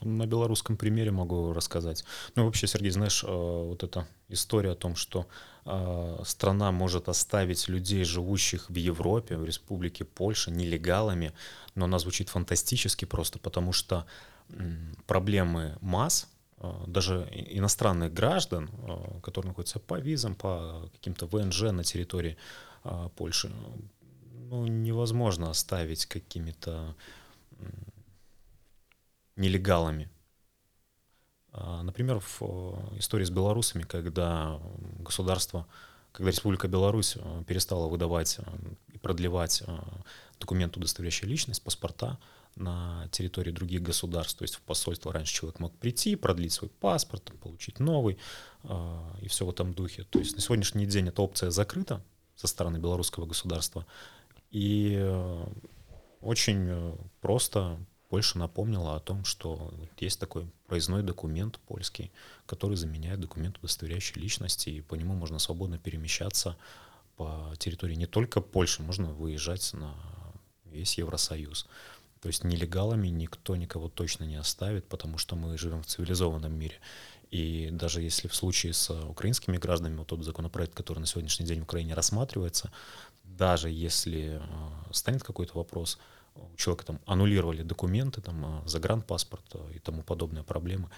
На 0.00 0.26
белорусском 0.26 0.76
примере 0.76 1.10
могу 1.10 1.52
рассказать. 1.52 2.04
Ну, 2.34 2.44
вообще, 2.44 2.66
Сергей, 2.66 2.90
знаешь, 2.90 3.22
вот 3.22 3.84
эта 3.84 4.08
история 4.28 4.72
о 4.72 4.74
том, 4.74 4.96
что 4.96 5.26
страна 6.24 6.72
может 6.72 7.08
оставить 7.08 7.68
людей, 7.68 8.02
живущих 8.04 8.68
в 8.68 8.74
Европе, 8.74 9.36
в 9.36 9.44
Республике 9.44 10.04
Польша, 10.04 10.50
нелегалами, 10.50 11.32
но 11.76 11.84
она 11.84 12.00
звучит 12.00 12.30
фантастически 12.30 13.04
просто, 13.04 13.38
потому 13.38 13.72
что 13.72 14.06
проблемы 15.06 15.78
масс, 15.80 16.26
а, 16.58 16.84
даже 16.86 17.28
иностранных 17.30 18.12
граждан, 18.12 18.70
которые 19.22 19.50
находятся 19.50 19.78
по 19.78 19.98
визам, 20.00 20.34
по 20.34 20.88
каким-то 20.92 21.26
ВНЖ 21.26 21.62
на 21.72 21.84
территории 21.84 22.36
Польши, 23.16 23.52
ну, 24.50 24.66
невозможно 24.66 25.50
оставить 25.50 26.06
какими-то 26.06 26.94
нелегалами. 29.36 30.10
Например, 31.52 32.20
в 32.20 32.98
истории 32.98 33.24
с 33.24 33.30
белорусами, 33.30 33.82
когда 33.82 34.58
государство, 34.98 35.66
когда 36.12 36.30
Республика 36.30 36.68
Беларусь 36.68 37.16
перестала 37.46 37.88
выдавать 37.88 38.38
продлевать 39.02 39.62
э, 39.66 39.78
документ, 40.40 40.76
удостоверяющий 40.76 41.28
личность, 41.28 41.62
паспорта 41.62 42.18
на 42.54 43.08
территории 43.10 43.50
других 43.50 43.82
государств. 43.82 44.38
То 44.38 44.44
есть 44.44 44.54
в 44.54 44.60
посольство 44.62 45.12
раньше 45.12 45.34
человек 45.34 45.58
мог 45.58 45.76
прийти, 45.76 46.16
продлить 46.16 46.52
свой 46.52 46.70
паспорт, 46.70 47.32
получить 47.40 47.80
новый 47.80 48.18
и 49.20 49.28
все 49.28 49.46
в 49.46 49.50
этом 49.50 49.72
духе. 49.72 50.04
То 50.04 50.18
есть 50.18 50.36
на 50.36 50.42
сегодняшний 50.42 50.86
день 50.86 51.08
эта 51.08 51.22
опция 51.22 51.50
закрыта 51.50 52.04
со 52.36 52.46
стороны 52.46 52.76
белорусского 52.76 53.26
государства. 53.26 53.86
И 54.50 55.02
очень 56.20 56.96
просто 57.22 57.78
Польша 58.12 58.36
напомнила 58.36 58.94
о 58.94 59.00
том, 59.00 59.24
что 59.24 59.72
есть 59.98 60.20
такой 60.20 60.46
проездной 60.66 61.02
документ 61.02 61.58
польский, 61.60 62.12
который 62.44 62.76
заменяет 62.76 63.20
документ, 63.20 63.56
удостоверяющий 63.56 64.20
личности, 64.20 64.68
и 64.68 64.82
по 64.82 64.96
нему 64.96 65.14
можно 65.14 65.38
свободно 65.38 65.78
перемещаться 65.78 66.58
по 67.16 67.54
территории 67.58 67.94
не 67.94 68.04
только 68.04 68.42
Польши, 68.42 68.82
можно 68.82 69.14
выезжать 69.14 69.72
на 69.72 69.94
весь 70.66 70.98
Евросоюз. 70.98 71.66
То 72.20 72.28
есть 72.28 72.44
нелегалами 72.44 73.08
никто 73.08 73.56
никого 73.56 73.88
точно 73.88 74.24
не 74.24 74.36
оставит, 74.36 74.86
потому 74.88 75.16
что 75.16 75.34
мы 75.34 75.56
живем 75.56 75.82
в 75.82 75.86
цивилизованном 75.86 76.52
мире. 76.52 76.80
И 77.30 77.70
даже 77.72 78.02
если 78.02 78.28
в 78.28 78.34
случае 78.34 78.74
с 78.74 78.90
украинскими 78.90 79.56
гражданами, 79.56 79.96
вот 79.96 80.08
тот 80.08 80.22
законопроект, 80.22 80.74
который 80.74 80.98
на 80.98 81.06
сегодняшний 81.06 81.46
день 81.46 81.60
в 81.60 81.62
Украине 81.62 81.94
рассматривается, 81.94 82.70
даже 83.24 83.70
если 83.70 84.38
э, 84.38 84.40
станет 84.90 85.22
какой-то 85.22 85.56
вопрос, 85.56 85.98
у 86.34 86.56
человека 86.56 86.86
там 86.86 87.00
аннулировали 87.06 87.62
документы, 87.62 88.20
там, 88.20 88.44
а, 88.44 88.62
загранпаспорт 88.66 89.56
и 89.74 89.78
тому 89.78 90.02
подобные 90.02 90.44
проблемы, 90.44 90.90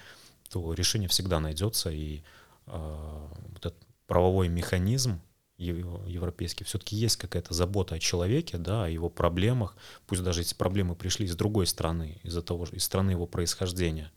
то 0.49 0.73
решение 0.73 1.09
всегда 1.09 1.39
найдется, 1.39 1.89
и 1.89 2.21
э, 2.67 3.27
вот 3.49 3.65
этот 3.65 3.77
правовой 4.07 4.47
механизм 4.47 5.19
европейский, 5.57 6.65
все-таки 6.65 6.95
есть 6.95 7.17
какая-то 7.17 7.53
забота 7.53 7.95
о 7.95 7.99
человеке, 7.99 8.57
да, 8.57 8.85
о 8.85 8.89
его 8.89 9.09
проблемах, 9.09 9.75
пусть 10.05 10.21
даже 10.23 10.41
эти 10.41 10.53
проблемы 10.53 10.95
пришли 10.95 11.25
из 11.25 11.35
другой 11.35 11.65
страны, 11.65 12.19
из-за 12.23 12.41
того, 12.41 12.65
из 12.65 12.83
страны 12.83 13.11
его 13.11 13.25
происхождения. 13.25 14.11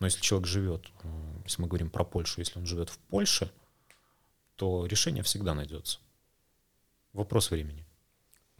Но 0.00 0.06
если 0.06 0.20
человек 0.20 0.46
живет, 0.46 0.86
если 1.44 1.62
мы 1.62 1.68
говорим 1.68 1.88
про 1.90 2.04
Польшу, 2.04 2.40
если 2.40 2.58
он 2.58 2.66
живет 2.66 2.90
в 2.90 2.98
Польше, 2.98 3.50
то 4.56 4.86
решение 4.86 5.22
всегда 5.22 5.54
найдется. 5.54 5.98
Вопрос 7.12 7.50
времени. 7.50 7.86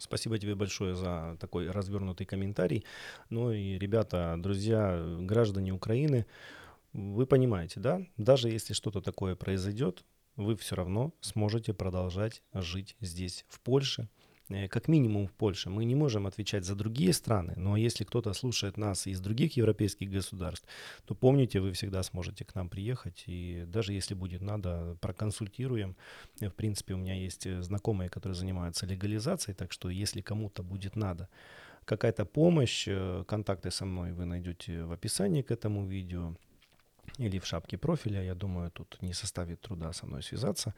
Спасибо 0.03 0.37
тебе 0.37 0.53
большое 0.53 0.95
за 0.95 1.37
такой 1.39 1.71
развернутый 1.71 2.25
комментарий. 2.25 2.83
Ну 3.29 3.51
и, 3.51 3.77
ребята, 3.77 4.35
друзья, 4.37 5.01
граждане 5.21 5.71
Украины, 5.71 6.25
вы 6.91 7.25
понимаете, 7.25 7.79
да? 7.79 8.01
Даже 8.17 8.49
если 8.49 8.73
что-то 8.73 8.99
такое 8.99 9.37
произойдет, 9.37 10.03
вы 10.35 10.57
все 10.57 10.75
равно 10.75 11.13
сможете 11.21 11.73
продолжать 11.73 12.43
жить 12.53 12.97
здесь, 12.99 13.45
в 13.47 13.61
Польше, 13.61 14.09
как 14.69 14.87
минимум 14.87 15.27
в 15.27 15.31
Польше. 15.31 15.69
Мы 15.69 15.85
не 15.85 15.95
можем 15.95 16.27
отвечать 16.27 16.65
за 16.65 16.75
другие 16.75 17.13
страны, 17.13 17.53
но 17.55 17.77
если 17.77 18.03
кто-то 18.03 18.33
слушает 18.33 18.77
нас 18.77 19.07
из 19.07 19.19
других 19.19 19.57
европейских 19.57 20.11
государств, 20.11 20.67
то 21.05 21.15
помните, 21.15 21.59
вы 21.59 21.71
всегда 21.71 22.03
сможете 22.03 22.45
к 22.45 22.55
нам 22.55 22.69
приехать, 22.69 23.23
и 23.27 23.63
даже 23.67 23.93
если 23.93 24.15
будет 24.15 24.41
надо, 24.41 24.97
проконсультируем. 25.01 25.95
Э, 26.41 26.49
в 26.49 26.53
принципе, 26.53 26.93
у 26.93 26.97
меня 26.97 27.15
есть 27.15 27.45
э, 27.45 27.61
знакомые, 27.61 28.09
которые 28.09 28.35
занимаются 28.35 28.85
легализацией, 28.85 29.55
так 29.55 29.71
что 29.71 29.89
если 29.89 30.21
кому-то 30.21 30.63
будет 30.63 30.95
надо 30.95 31.29
какая-то 31.85 32.25
помощь, 32.25 32.87
контакты 33.27 33.69
со 33.69 33.85
мной 33.85 34.13
вы 34.13 34.25
найдете 34.25 34.83
в 34.83 34.91
описании 34.91 35.41
к 35.41 35.51
этому 35.51 35.85
видео 35.85 36.33
или 37.17 37.39
в 37.39 37.45
шапке 37.45 37.77
профиля. 37.77 38.23
Я 38.23 38.35
думаю, 38.35 38.71
тут 38.71 39.01
не 39.01 39.13
составит 39.13 39.61
труда 39.61 39.93
со 39.93 40.05
мной 40.05 40.23
связаться. 40.23 40.73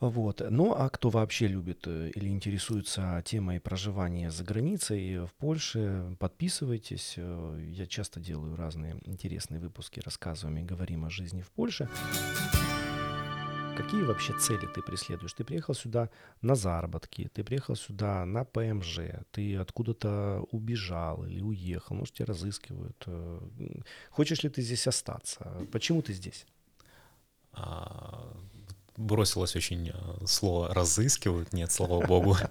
Вот. 0.00 0.40
Ну 0.48 0.72
а 0.72 0.88
кто 0.88 1.10
вообще 1.10 1.46
любит 1.46 1.86
э, 1.86 2.10
или 2.14 2.28
интересуется 2.28 3.22
темой 3.24 3.60
проживания 3.60 4.30
за 4.30 4.44
границей 4.44 5.26
в 5.26 5.32
Польше, 5.34 6.16
подписывайтесь. 6.18 7.14
Э, 7.18 7.60
я 7.70 7.86
часто 7.86 8.18
делаю 8.18 8.56
разные 8.56 8.96
интересные 9.04 9.60
выпуски, 9.60 10.00
рассказываем 10.00 10.56
и 10.56 10.62
говорим 10.62 11.04
о 11.04 11.10
жизни 11.10 11.42
в 11.42 11.50
Польше. 11.50 11.86
Какие 13.76 14.02
вообще 14.02 14.32
цели 14.38 14.66
ты 14.74 14.80
преследуешь? 14.80 15.34
Ты 15.34 15.44
приехал 15.44 15.74
сюда 15.74 16.08
на 16.40 16.54
заработки, 16.54 17.30
ты 17.34 17.44
приехал 17.44 17.76
сюда 17.76 18.24
на 18.24 18.44
ПМЖ, 18.44 19.00
ты 19.32 19.56
откуда-то 19.56 20.46
убежал 20.50 21.26
или 21.26 21.42
уехал, 21.42 21.94
может, 21.94 22.14
тебя 22.14 22.26
разыскивают. 22.26 23.04
Э, 23.06 23.40
хочешь 24.10 24.42
ли 24.44 24.48
ты 24.48 24.62
здесь 24.62 24.86
остаться? 24.86 25.66
Почему 25.70 26.00
ты 26.00 26.14
здесь? 26.14 26.46
А, 27.52 28.32
бросилось 29.00 29.56
очень 29.56 29.88
э, 29.88 30.26
слово 30.26 30.72
«разыскивают». 30.72 31.52
Нет, 31.52 31.72
слава 31.72 32.06
богу. 32.06 32.36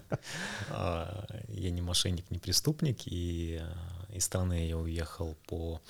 А, 0.72 1.26
я 1.48 1.72
не 1.72 1.82
мошенник, 1.82 2.30
не 2.32 2.40
преступник, 2.40 3.00
и 3.06 3.60
э, 3.62 4.16
из 4.16 4.26
страны 4.26 4.68
я 4.68 4.78
уехал 4.78 5.36
по, 5.48 5.82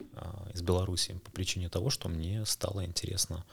э, 0.00 0.50
из 0.54 0.62
Беларуси 0.62 1.20
по 1.24 1.30
причине 1.30 1.68
того, 1.68 1.90
что 1.90 2.08
мне 2.08 2.44
стало 2.46 2.84
интересно 2.84 3.44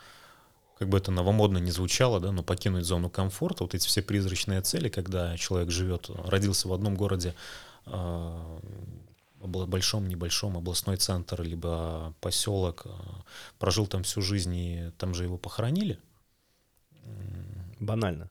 как 0.80 0.90
бы 0.90 0.98
это 0.98 1.12
новомодно 1.12 1.60
не 1.60 1.70
звучало, 1.70 2.20
да, 2.20 2.32
но 2.32 2.42
покинуть 2.42 2.86
зону 2.86 3.08
комфорта, 3.08 3.64
вот 3.64 3.76
эти 3.76 3.88
все 3.88 4.02
призрачные 4.02 4.62
цели, 4.62 4.90
когда 4.90 5.38
человек 5.38 5.70
живет, 5.70 6.10
родился 6.10 6.68
в 6.68 6.74
одном 6.74 6.96
городе, 6.96 7.36
большом, 9.40 10.08
небольшом, 10.08 10.58
областной 10.58 10.98
центр, 10.98 11.44
либо 11.44 12.16
поселок, 12.20 12.88
прожил 13.60 13.86
там 13.86 14.02
всю 14.02 14.24
жизнь, 14.24 14.56
и 14.56 14.92
там 14.98 15.14
же 15.14 15.26
его 15.26 15.38
похоронили– 15.38 16.00
Банально. 17.80 18.30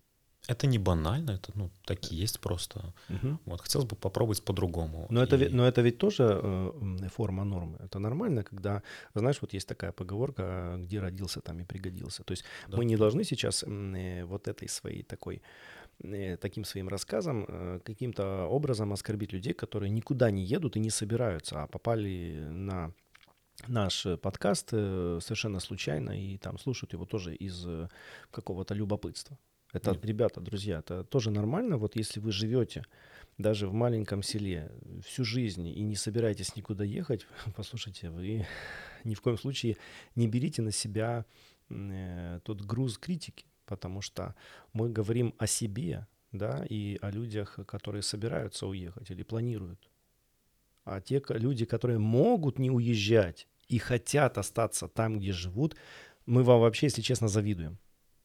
Это 0.49 0.67
не 0.67 0.79
банально, 0.79 1.33
это 1.33 1.53
ну 1.55 1.71
так 1.85 2.13
и 2.13 2.17
есть 2.17 2.41
просто. 2.41 2.95
Угу. 3.09 3.39
Вот 3.45 3.61
хотелось 3.61 3.87
бы 3.87 3.97
попробовать 3.97 4.43
по-другому. 4.43 5.07
Но 5.11 5.23
и... 5.23 5.25
это 5.25 5.37
но 5.51 5.67
это 5.67 5.83
ведь 5.83 5.99
тоже 5.99 6.41
э, 6.43 7.09
форма 7.09 7.45
нормы. 7.45 7.77
Это 7.85 7.99
нормально, 7.99 8.43
когда 8.43 8.83
знаешь, 9.15 9.41
вот 9.43 9.55
есть 9.55 9.69
такая 9.69 9.93
поговорка, 9.93 10.77
где 10.79 11.01
родился, 11.01 11.41
там 11.41 11.61
и 11.61 11.65
пригодился. 11.65 12.25
То 12.25 12.33
есть 12.33 12.45
да. 12.69 12.77
мы 12.79 12.85
не 12.85 12.97
должны 12.97 13.25
сейчас 13.25 13.65
э, 13.65 14.25
вот 14.25 14.49
этой 14.49 14.69
своей 14.69 15.03
такой 15.03 15.43
э, 16.03 16.37
таким 16.37 16.65
своим 16.65 16.89
рассказом 16.89 17.45
э, 17.49 17.81
каким-то 17.85 18.47
образом 18.47 18.93
оскорбить 18.93 19.33
людей, 19.33 19.53
которые 19.53 19.91
никуда 19.91 20.31
не 20.31 20.43
едут 20.43 20.77
и 20.77 20.81
не 20.81 20.91
собираются, 20.91 21.63
а 21.63 21.67
попали 21.67 22.49
на 22.51 22.93
наш 23.69 24.07
подкаст 24.23 24.71
э, 24.73 25.19
совершенно 25.23 25.61
случайно 25.61 26.11
и 26.11 26.39
там 26.39 26.59
слушают 26.59 26.93
его 26.93 27.05
тоже 27.05 27.35
из 27.35 27.65
э, 27.67 27.89
какого-то 28.31 28.75
любопытства. 28.75 29.39
Это, 29.73 29.93
Нет. 29.93 30.05
ребята, 30.05 30.41
друзья, 30.41 30.79
это 30.79 31.05
тоже 31.05 31.31
нормально. 31.31 31.77
Вот 31.77 31.97
если 31.97 32.21
вы 32.21 32.33
живете 32.33 32.85
даже 33.39 33.69
в 33.69 33.73
маленьком 33.73 34.23
селе 34.23 34.73
всю 35.05 35.25
жизнь 35.25 35.67
и 35.67 35.83
не 35.83 35.97
собираетесь 35.97 36.57
никуда 36.57 36.85
ехать, 36.85 37.27
послушайте, 37.57 38.11
вы 38.11 38.47
ни 39.05 39.15
в 39.15 39.21
коем 39.21 39.39
случае 39.39 39.77
не 40.17 40.29
берите 40.29 40.63
на 40.63 40.73
себя 40.73 41.25
э, 41.69 42.41
тот 42.45 42.63
груз 42.63 42.99
критики, 42.99 43.47
потому 43.65 44.01
что 44.01 44.35
мы 44.73 44.91
говорим 44.91 45.35
о 45.39 45.47
себе, 45.47 46.07
да, 46.33 46.65
и 46.69 46.99
о 47.01 47.11
людях, 47.11 47.59
которые 47.67 48.03
собираются 48.03 48.67
уехать 48.67 49.11
или 49.11 49.23
планируют. 49.23 49.90
А 50.85 51.01
те 51.01 51.23
люди, 51.29 51.65
которые 51.65 51.99
могут 51.99 52.59
не 52.59 52.71
уезжать 52.71 53.47
и 53.69 53.79
хотят 53.79 54.39
остаться 54.39 54.89
там, 54.89 55.19
где 55.19 55.33
живут, 55.33 55.77
мы 56.27 56.43
вам 56.43 56.61
вообще, 56.61 56.87
если 56.87 57.03
честно, 57.03 57.29
завидуем. 57.29 57.79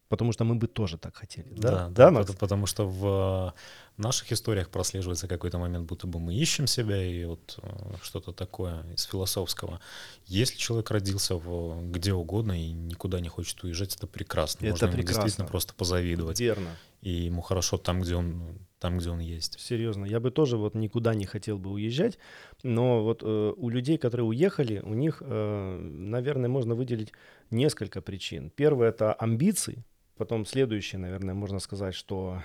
Потому 0.07 0.31
что 0.31 0.43
мы 0.43 0.53
бы 0.55 0.67
тоже 0.67 0.97
так 0.99 1.15
хотели. 1.15 1.47
Да, 1.57 1.89
да, 1.89 2.11
да, 2.11 2.19
потому, 2.19 2.37
потому 2.37 2.65
что 2.67 2.85
в 2.87 3.55
наших 3.97 4.31
историях 4.31 4.69
прослеживается 4.69 5.27
какой-то 5.27 5.57
момент, 5.57 5.87
будто 5.87 6.05
бы 6.05 6.19
мы 6.19 6.35
ищем 6.35 6.67
себя, 6.67 7.03
и 7.03 7.25
вот 7.25 7.57
э, 7.63 7.95
что-то 8.03 8.31
такое 8.31 8.83
из 8.93 9.03
философского. 9.03 9.79
Если 10.27 10.57
человек 10.57 10.91
родился 10.91 11.35
в, 11.35 11.91
где 11.91 12.13
угодно 12.13 12.53
и 12.53 12.71
никуда 12.71 13.19
не 13.19 13.29
хочет 13.29 13.63
уезжать, 13.63 13.95
это 13.95 14.05
прекрасно. 14.05 14.65
Это 14.65 14.73
Можно 14.73 14.87
прекрасно. 14.89 15.23
действительно 15.23 15.47
просто 15.47 15.73
позавидовать. 15.73 16.39
Верно. 16.39 16.69
И 17.01 17.09
ему 17.09 17.41
хорошо 17.41 17.77
там, 17.77 18.01
где 18.01 18.15
он 18.15 18.59
там, 18.85 18.99
где 18.99 19.09
он 19.09 19.19
есть. 19.19 19.59
Серьезно, 19.59 20.05
я 20.05 20.19
бы 20.19 20.29
тоже 20.29 20.57
вот 20.57 20.75
никуда 20.75 21.15
не 21.15 21.25
хотел 21.25 21.57
бы 21.57 21.71
уезжать, 21.71 22.19
но 22.63 23.03
вот 23.03 23.23
э, 23.23 23.53
у 23.57 23.69
людей, 23.69 23.97
которые 23.97 24.25
уехали, 24.25 24.79
у 24.83 24.93
них, 24.93 25.23
э, 25.25 25.77
наверное, 26.11 26.49
можно 26.49 26.75
выделить 26.75 27.11
несколько 27.51 28.01
причин. 28.01 28.51
Первое 28.55 28.89
это 28.89 29.13
амбиции, 29.13 29.83
потом 30.17 30.45
следующее, 30.45 30.99
наверное, 30.99 31.33
можно 31.33 31.59
сказать, 31.59 31.95
что 31.95 32.43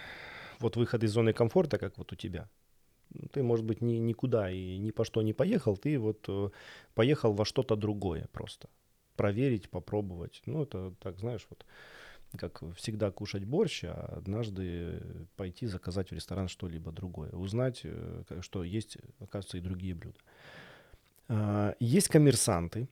вот 0.60 0.76
выход 0.76 1.04
из 1.04 1.10
зоны 1.10 1.34
комфорта, 1.34 1.76
как 1.76 1.98
вот 1.98 2.12
у 2.12 2.16
тебя. 2.16 2.48
Ты, 3.32 3.42
может 3.42 3.66
быть, 3.66 3.82
ни, 3.82 3.98
никуда 3.98 4.50
и 4.50 4.78
ни 4.78 4.92
по 4.92 5.04
что 5.04 5.22
не 5.22 5.34
поехал, 5.34 5.76
ты 5.76 5.98
вот 5.98 6.24
э, 6.28 6.50
поехал 6.94 7.34
во 7.34 7.44
что-то 7.44 7.76
другое 7.76 8.28
просто. 8.32 8.68
Проверить, 9.16 9.68
попробовать. 9.68 10.42
Ну, 10.46 10.62
это 10.62 10.94
так, 11.00 11.18
знаешь, 11.18 11.46
вот 11.50 11.66
как 12.38 12.62
всегда 12.76 13.10
кушать 13.10 13.44
борщ, 13.44 13.84
а 13.84 14.14
однажды 14.18 15.02
пойти 15.36 15.66
заказать 15.66 16.10
в 16.10 16.14
ресторан 16.14 16.48
что-либо 16.48 16.92
другое, 16.92 17.30
узнать, 17.30 17.80
э, 17.84 18.22
что 18.40 18.64
есть, 18.64 18.98
оказывается, 19.18 19.58
и 19.58 19.60
другие 19.60 19.94
блюда. 19.94 20.18
А, 21.28 21.74
есть 21.80 22.08
коммерсанты, 22.08 22.88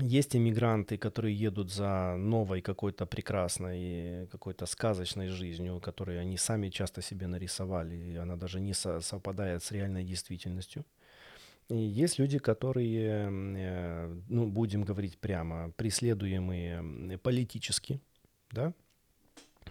есть 0.00 0.34
иммигранты, 0.36 0.96
которые 0.96 1.34
едут 1.34 1.70
за 1.70 2.16
новой 2.16 2.62
какой-то 2.62 3.06
прекрасной, 3.06 4.26
какой-то 4.28 4.66
сказочной 4.66 5.28
жизнью, 5.28 5.80
которую 5.80 6.20
они 6.20 6.38
сами 6.38 6.70
часто 6.70 7.02
себе 7.02 7.26
нарисовали, 7.26 7.94
и 7.94 8.16
она 8.16 8.36
даже 8.36 8.60
не 8.60 8.74
совпадает 8.74 9.62
с 9.62 9.70
реальной 9.70 10.04
действительностью. 10.04 10.84
И 11.68 11.76
есть 11.76 12.18
люди, 12.18 12.38
которые, 12.38 13.28
э, 13.30 14.16
ну, 14.28 14.46
будем 14.46 14.82
говорить 14.82 15.18
прямо, 15.18 15.70
преследуемые 15.76 17.18
политически, 17.18 18.00
да. 18.52 18.72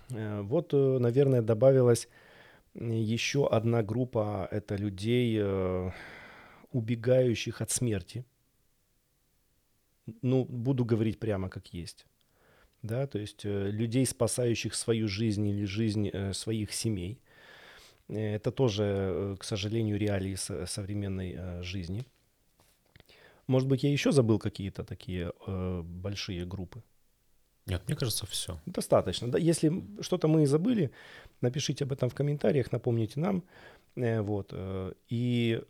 Э, 0.09 0.41
вот, 0.41 0.73
э, 0.73 0.97
наверное, 0.99 1.41
добавилась 1.41 2.09
еще 2.75 3.47
одна 3.47 3.83
группа, 3.83 4.47
это 4.49 4.75
людей, 4.77 5.41
убегающих 6.71 7.61
от 7.61 7.69
смерти, 7.69 8.25
ну, 10.21 10.45
буду 10.45 10.85
говорить 10.85 11.19
прямо 11.19 11.49
как 11.49 11.73
есть. 11.73 12.05
Да, 12.81 13.05
то 13.05 13.19
есть 13.19 13.45
э, 13.45 13.69
людей, 13.69 14.05
спасающих 14.05 14.73
свою 14.73 15.07
жизнь 15.07 15.47
или 15.47 15.65
жизнь 15.65 16.09
э, 16.11 16.33
своих 16.33 16.73
семей. 16.73 17.19
Э, 18.09 18.35
это 18.35 18.51
тоже, 18.51 18.83
э, 18.83 19.35
к 19.39 19.43
сожалению, 19.43 19.99
реалии 19.99 20.35
со- 20.35 20.65
современной 20.65 21.35
э, 21.37 21.63
жизни. 21.63 22.05
Может 23.47 23.67
быть, 23.67 23.83
я 23.83 23.91
еще 23.91 24.11
забыл 24.11 24.39
какие-то 24.39 24.83
такие 24.83 25.31
э, 25.45 25.81
большие 25.83 26.45
группы. 26.45 26.81
Нет, 27.71 27.87
мне 27.87 27.95
кажется, 27.95 28.25
все. 28.25 28.59
Достаточно. 28.65 29.31
Да, 29.31 29.37
если 29.37 29.71
что-то 30.01 30.27
мы 30.27 30.45
забыли, 30.45 30.91
напишите 31.39 31.85
об 31.85 31.93
этом 31.93 32.09
в 32.09 32.13
комментариях, 32.13 32.71
напомните 32.71 33.19
нам. 33.19 33.43
Э, 33.95 34.21
вот. 34.21 34.49
Э, 34.51 34.91
и 35.07 35.63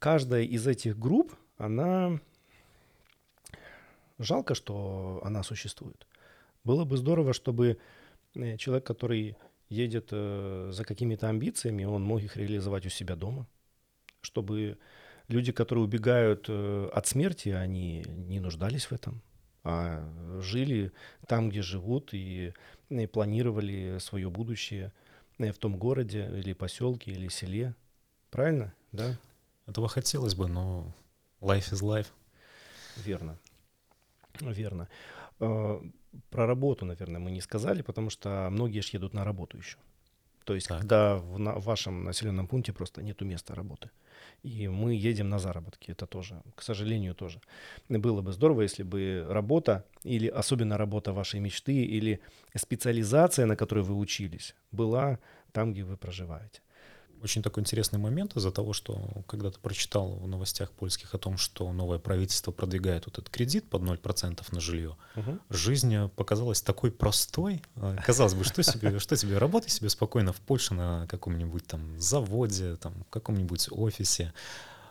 каждая 0.00 0.42
из 0.42 0.66
этих 0.66 0.98
групп, 0.98 1.32
она 1.58 2.20
Жалко, 4.18 4.54
что 4.54 5.20
она 5.24 5.42
существует. 5.42 6.06
Было 6.62 6.84
бы 6.84 6.96
здорово, 6.96 7.32
чтобы 7.32 7.78
э, 8.36 8.56
человек, 8.58 8.86
который 8.86 9.36
едет 9.68 10.10
за 10.10 10.84
какими-то 10.84 11.28
амбициями, 11.28 11.84
он 11.84 12.02
мог 12.02 12.22
их 12.22 12.36
реализовать 12.36 12.86
у 12.86 12.90
себя 12.90 13.16
дома. 13.16 13.48
Чтобы 14.20 14.78
люди, 15.26 15.50
которые 15.50 15.84
убегают 15.84 16.48
от 16.48 17.06
смерти, 17.06 17.48
они 17.48 18.04
не 18.06 18.40
нуждались 18.40 18.84
в 18.84 18.92
этом, 18.92 19.20
а 19.64 20.06
жили 20.40 20.92
там, 21.26 21.48
где 21.48 21.62
живут, 21.62 22.12
и, 22.12 22.52
и 22.90 23.06
планировали 23.06 23.98
свое 23.98 24.30
будущее 24.30 24.92
в 25.38 25.54
том 25.54 25.76
городе 25.76 26.30
или 26.38 26.52
поселке 26.52 27.10
или 27.10 27.28
селе. 27.28 27.74
Правильно? 28.30 28.72
Да? 28.92 29.18
Этого 29.66 29.88
хотелось 29.88 30.34
бы, 30.34 30.48
но 30.48 30.92
life 31.40 31.72
is 31.72 31.82
life. 31.82 32.08
Верно. 32.96 33.38
Верно. 34.40 34.88
Э, 35.40 35.80
про 36.30 36.46
работу, 36.46 36.84
наверное, 36.84 37.20
мы 37.20 37.30
не 37.30 37.40
сказали, 37.40 37.82
потому 37.82 38.10
что 38.10 38.48
многие 38.50 38.80
же 38.80 38.90
едут 38.92 39.14
на 39.14 39.24
работу 39.24 39.56
еще. 39.56 39.78
То 40.44 40.54
есть, 40.54 40.68
так. 40.68 40.80
когда 40.80 41.16
в, 41.16 41.38
на, 41.38 41.54
в 41.58 41.64
вашем 41.64 42.04
населенном 42.04 42.46
пункте 42.46 42.72
просто 42.72 43.02
нету 43.02 43.24
места 43.24 43.54
работы. 43.54 43.90
И 44.42 44.68
мы 44.68 44.94
едем 44.94 45.28
на 45.28 45.38
заработки. 45.38 45.90
Это 45.90 46.06
тоже, 46.06 46.42
к 46.54 46.62
сожалению, 46.62 47.14
тоже. 47.14 47.40
Было 47.88 48.22
бы 48.22 48.32
здорово, 48.32 48.62
если 48.62 48.82
бы 48.82 49.26
работа, 49.28 49.84
или 50.02 50.28
особенно 50.28 50.76
работа 50.76 51.12
вашей 51.12 51.40
мечты, 51.40 51.72
или 51.72 52.20
специализация, 52.56 53.46
на 53.46 53.56
которой 53.56 53.84
вы 53.84 53.94
учились, 53.94 54.54
была 54.72 55.18
там, 55.52 55.72
где 55.72 55.84
вы 55.84 55.96
проживаете 55.96 56.63
очень 57.22 57.42
такой 57.42 57.62
интересный 57.62 57.98
момент 57.98 58.36
из-за 58.36 58.50
того, 58.50 58.72
что 58.72 59.24
когда-то 59.26 59.58
прочитал 59.58 60.16
в 60.16 60.28
новостях 60.28 60.70
польских 60.70 61.14
о 61.14 61.18
том, 61.18 61.38
что 61.38 61.72
новое 61.72 61.98
правительство 61.98 62.52
продвигает 62.52 63.06
вот 63.06 63.18
этот 63.18 63.30
кредит 63.30 63.68
под 63.68 63.82
0% 63.82 64.42
на 64.50 64.60
жилье. 64.60 64.96
Угу. 65.16 65.38
Жизнь 65.50 66.08
показалась 66.16 66.62
такой 66.62 66.90
простой. 66.90 67.62
А, 67.76 67.96
казалось 67.96 68.34
бы, 68.34 68.44
что 68.44 68.62
себе, 68.62 68.98
что 68.98 69.16
тебе, 69.16 69.38
работай 69.38 69.70
себе 69.70 69.88
спокойно 69.88 70.32
в 70.32 70.40
Польше 70.40 70.74
на 70.74 71.06
каком-нибудь 71.06 71.66
там 71.66 71.98
заводе, 72.00 72.76
там, 72.76 73.04
в 73.04 73.10
каком-нибудь 73.10 73.68
офисе. 73.70 74.32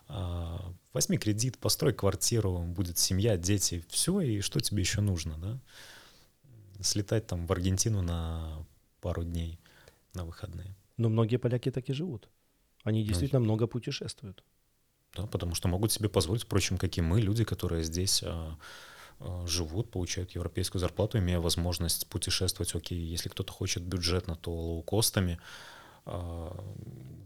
А, 0.08 0.74
возьми 0.94 1.18
кредит, 1.18 1.58
построй 1.58 1.94
квартиру, 1.94 2.60
будет 2.60 2.98
семья, 2.98 3.38
дети, 3.38 3.84
все, 3.90 4.22
и 4.22 4.42
что 4.42 4.60
тебе 4.60 4.82
еще 4.82 5.02
нужно, 5.02 5.38
да? 5.38 5.60
Слетать 6.82 7.28
там 7.28 7.48
в 7.48 7.52
Аргентину 7.52 8.02
на 8.02 8.66
пару 9.02 9.24
дней 9.24 9.60
на 10.14 10.26
выходные. 10.26 10.76
Но 11.04 11.10
многие 11.10 11.38
поляки 11.38 11.72
так 11.72 11.89
и 11.89 11.94
живут. 11.94 12.30
Они 12.86 13.04
действительно 13.04 13.39
ну, 13.39 13.46
много 13.46 13.68
путешествуют. 13.68 14.44
Да, 15.16 15.28
потому 15.28 15.54
что 15.54 15.68
могут 15.68 15.92
себе 15.92 16.08
позволить, 16.08 16.44
впрочем, 16.44 16.78
как 16.78 16.98
и 16.98 17.02
мы, 17.02 17.20
люди, 17.20 17.44
которые 17.44 17.84
здесь 17.84 18.24
а, 18.24 18.58
а, 19.20 19.46
живут, 19.46 19.92
получают 19.92 20.32
европейскую 20.32 20.80
зарплату, 20.80 21.18
имея 21.18 21.39
возможность 21.39 22.08
путешествовать, 22.08 22.74
окей, 22.74 22.98
если 22.98 23.28
кто-то 23.30 23.52
хочет 23.52 23.84
бюджетно, 23.84 24.38
то 24.38 24.52
лоукостами 24.54 25.39
а, 26.06 26.56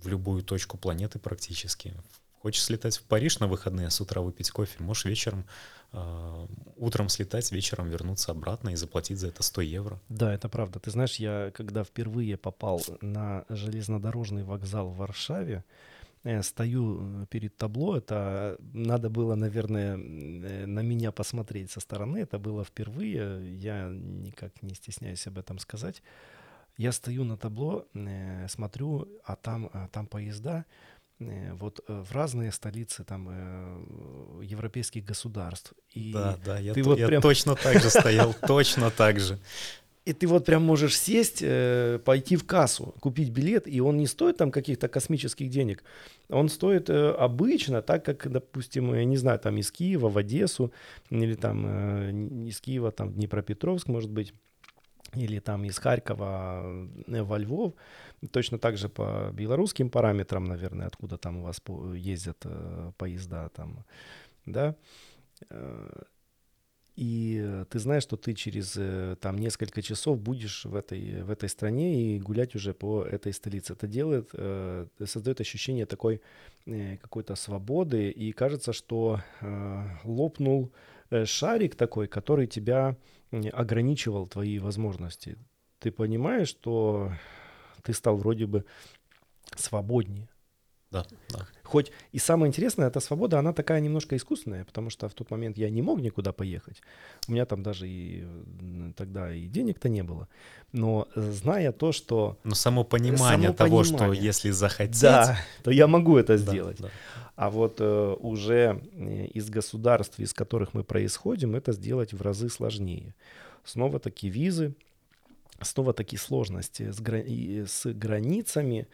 в 0.01 0.07
любую 0.07 0.41
точку 0.41 0.77
планеты 0.77 1.19
практически. 1.19 1.93
Хочешь 2.41 2.63
слетать 2.63 2.97
в 2.97 3.03
Париж 3.03 3.39
на 3.39 3.47
выходные, 3.47 3.89
с 3.89 3.99
утра 3.99 4.21
выпить 4.21 4.51
кофе, 4.51 4.75
можешь 4.79 5.05
вечером 5.05 5.45
э, 5.91 6.47
утром 6.75 7.09
слетать, 7.09 7.51
вечером 7.51 7.89
вернуться 7.89 8.31
обратно 8.31 8.69
и 8.69 8.75
заплатить 8.75 9.17
за 9.17 9.27
это 9.27 9.41
100 9.41 9.61
евро. 9.61 9.99
Да, 10.09 10.33
это 10.33 10.47
правда. 10.47 10.79
Ты 10.79 10.91
знаешь, 10.91 11.15
я 11.15 11.51
когда 11.55 11.83
впервые 11.83 12.37
попал 12.37 12.81
на 13.01 13.45
железнодорожный 13.49 14.43
вокзал 14.43 14.89
в 14.89 14.97
Варшаве, 14.97 15.63
я 16.23 16.43
стою 16.43 17.23
э, 17.23 17.25
перед 17.29 17.57
табло, 17.57 17.97
это 17.97 18.57
надо 18.73 19.09
было, 19.09 19.35
наверное, 19.35 19.97
э, 19.97 20.65
на 20.65 20.81
меня 20.81 21.11
посмотреть 21.11 21.71
со 21.71 21.79
стороны, 21.79 22.19
это 22.19 22.37
было 22.37 22.63
впервые, 22.63 23.57
я 23.57 23.89
никак 23.89 24.61
не 24.61 24.75
стесняюсь 24.75 25.25
об 25.27 25.39
этом 25.39 25.57
сказать. 25.57 26.03
Я 26.77 26.91
стою 26.91 27.23
на 27.23 27.37
табло, 27.37 27.87
э, 27.95 28.47
смотрю, 28.49 29.07
а 29.25 29.35
там, 29.35 29.69
а 29.73 29.87
там 29.87 30.05
поезда, 30.05 30.65
Э, 30.65 30.96
вот 31.19 31.79
э, 31.87 32.03
в 32.07 32.11
разные 32.11 32.51
столицы 32.51 33.03
там 33.03 33.27
э, 33.29 34.43
европейских 34.43 35.03
государств. 35.03 35.73
И 35.93 36.11
да, 36.13 36.37
да, 36.45 36.59
я, 36.59 36.73
ты 36.73 36.83
то, 36.83 36.89
вот 36.89 36.99
я 36.99 37.07
прям... 37.07 37.21
точно 37.21 37.55
так 37.55 37.81
же 37.81 37.89
стоял, 37.89 38.35
точно 38.47 38.91
так 38.91 39.19
же. 39.19 39.39
И 40.05 40.13
ты 40.13 40.25
вот 40.25 40.45
прям 40.45 40.63
можешь 40.63 40.97
сесть, 40.97 41.43
пойти 42.05 42.37
в 42.37 42.45
кассу, 42.45 42.95
купить 43.01 43.29
билет, 43.29 43.67
и 43.67 43.81
он 43.81 43.97
не 43.97 44.07
стоит 44.07 44.37
там 44.37 44.51
каких-то 44.51 44.87
космических 44.87 45.49
денег. 45.49 45.83
Он 46.29 46.47
стоит 46.47 46.89
обычно, 46.89 47.81
так 47.81 48.05
как, 48.05 48.31
допустим, 48.31 48.93
я 48.93 49.03
не 49.03 49.17
знаю, 49.17 49.37
там 49.37 49.57
из 49.57 49.69
Киева 49.69 50.07
в 50.07 50.17
Одессу, 50.17 50.71
или 51.09 51.35
там 51.35 52.45
из 52.47 52.61
Киева 52.61 52.91
там 52.91 53.09
в 53.09 53.15
Днепропетровск, 53.15 53.89
может 53.89 54.09
быть, 54.09 54.33
или 55.15 55.39
там 55.39 55.63
из 55.65 55.77
Харькова 55.77 56.87
во 57.07 57.37
Львов. 57.37 57.73
Точно 58.31 58.57
так 58.59 58.77
же 58.77 58.89
по 58.89 59.31
белорусским 59.33 59.89
параметрам, 59.89 60.43
наверное, 60.43 60.87
откуда 60.87 61.17
там 61.17 61.37
у 61.37 61.43
вас 61.43 61.61
ездят 61.95 62.37
э, 62.45 62.91
поезда 62.97 63.49
там, 63.49 63.85
да. 64.45 64.75
Э, 65.49 66.03
и 66.95 67.63
ты 67.69 67.79
знаешь, 67.79 68.03
что 68.03 68.17
ты 68.17 68.33
через 68.33 68.73
э, 68.75 69.15
там 69.21 69.37
несколько 69.37 69.83
часов 69.83 70.19
будешь 70.19 70.65
в 70.65 70.75
этой, 70.75 71.21
в 71.21 71.29
этой 71.29 71.47
стране 71.47 72.15
и 72.15 72.19
гулять 72.19 72.55
уже 72.55 72.73
по 72.73 73.03
этой 73.03 73.33
столице. 73.33 73.73
Это 73.73 73.87
делает, 73.87 74.31
создает 75.05 75.39
ощущение 75.39 75.85
такой 75.85 76.21
какой-то 77.01 77.35
свободы, 77.35 78.09
и 78.09 78.31
кажется, 78.31 78.73
что 78.73 79.21
лопнул 80.03 80.71
шарик 81.25 81.75
такой, 81.75 82.07
который 82.07 82.47
тебя 82.47 82.97
ограничивал 83.53 84.27
твои 84.27 84.59
возможности. 84.59 85.37
Ты 85.79 85.91
понимаешь, 85.91 86.49
что 86.49 87.11
ты 87.83 87.93
стал 87.93 88.17
вроде 88.17 88.45
бы 88.45 88.65
свободнее. 89.55 90.29
Да, 90.91 91.05
да. 91.29 91.45
Хоть 91.63 91.91
и 92.13 92.19
самое 92.19 92.47
интересное, 92.47 92.87
эта 92.87 93.01
свобода, 93.01 93.39
она 93.39 93.51
такая 93.51 93.81
немножко 93.81 94.15
искусственная, 94.15 94.63
потому 94.63 94.89
что 94.89 95.09
в 95.09 95.13
тот 95.13 95.29
момент 95.31 95.57
я 95.57 95.69
не 95.69 95.81
мог 95.81 95.99
никуда 95.99 96.31
поехать. 96.31 96.81
У 97.27 97.33
меня 97.33 97.45
там 97.45 97.61
даже 97.61 97.87
и 97.89 98.25
тогда 98.95 99.33
и 99.33 99.47
денег-то 99.47 99.89
не 99.89 100.03
было. 100.03 100.29
Но 100.71 101.07
зная 101.15 101.73
то, 101.73 101.91
что... 101.91 102.37
Но 102.45 102.55
само 102.55 102.85
понимание 102.85 103.49
само 103.49 103.53
того, 103.53 103.81
понимание, 103.81 104.15
что 104.15 104.25
если 104.25 104.51
захотеть... 104.51 105.01
Да, 105.01 105.37
то 105.63 105.71
я 105.71 105.87
могу 105.87 106.17
это 106.17 106.37
сделать. 106.37 106.77
Да, 106.77 106.87
да. 106.87 106.93
А 107.35 107.49
вот 107.49 107.75
э, 107.79 108.15
уже 108.19 108.81
э, 108.93 109.25
из 109.27 109.49
государств, 109.49 110.19
из 110.19 110.33
которых 110.33 110.73
мы 110.73 110.83
происходим, 110.83 111.55
это 111.55 111.73
сделать 111.73 112.13
в 112.13 112.21
разы 112.21 112.49
сложнее. 112.49 113.13
Снова 113.63 113.99
таки 113.99 114.29
визы, 114.29 114.73
снова 115.61 115.93
такие 115.93 116.19
сложности 116.19 116.91
с, 116.91 116.99
гра- 116.99 117.23
с 117.65 117.85
границами. 117.85 118.87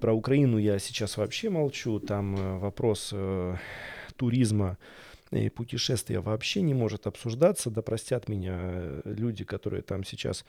Про 0.00 0.14
Украину 0.14 0.58
я 0.58 0.78
сейчас 0.78 1.16
вообще 1.16 1.50
молчу. 1.50 1.98
Там 2.00 2.36
э, 2.36 2.58
вопрос 2.58 3.10
э, 3.12 3.56
туризма 4.16 4.78
и 5.32 5.48
путешествия 5.48 6.20
вообще 6.20 6.62
не 6.62 6.74
может 6.74 7.06
обсуждаться. 7.06 7.70
Да 7.70 7.82
простят 7.82 8.28
меня 8.28 8.58
э, 8.60 9.02
люди, 9.04 9.44
которые 9.44 9.82
там 9.82 10.04
сейчас 10.04 10.44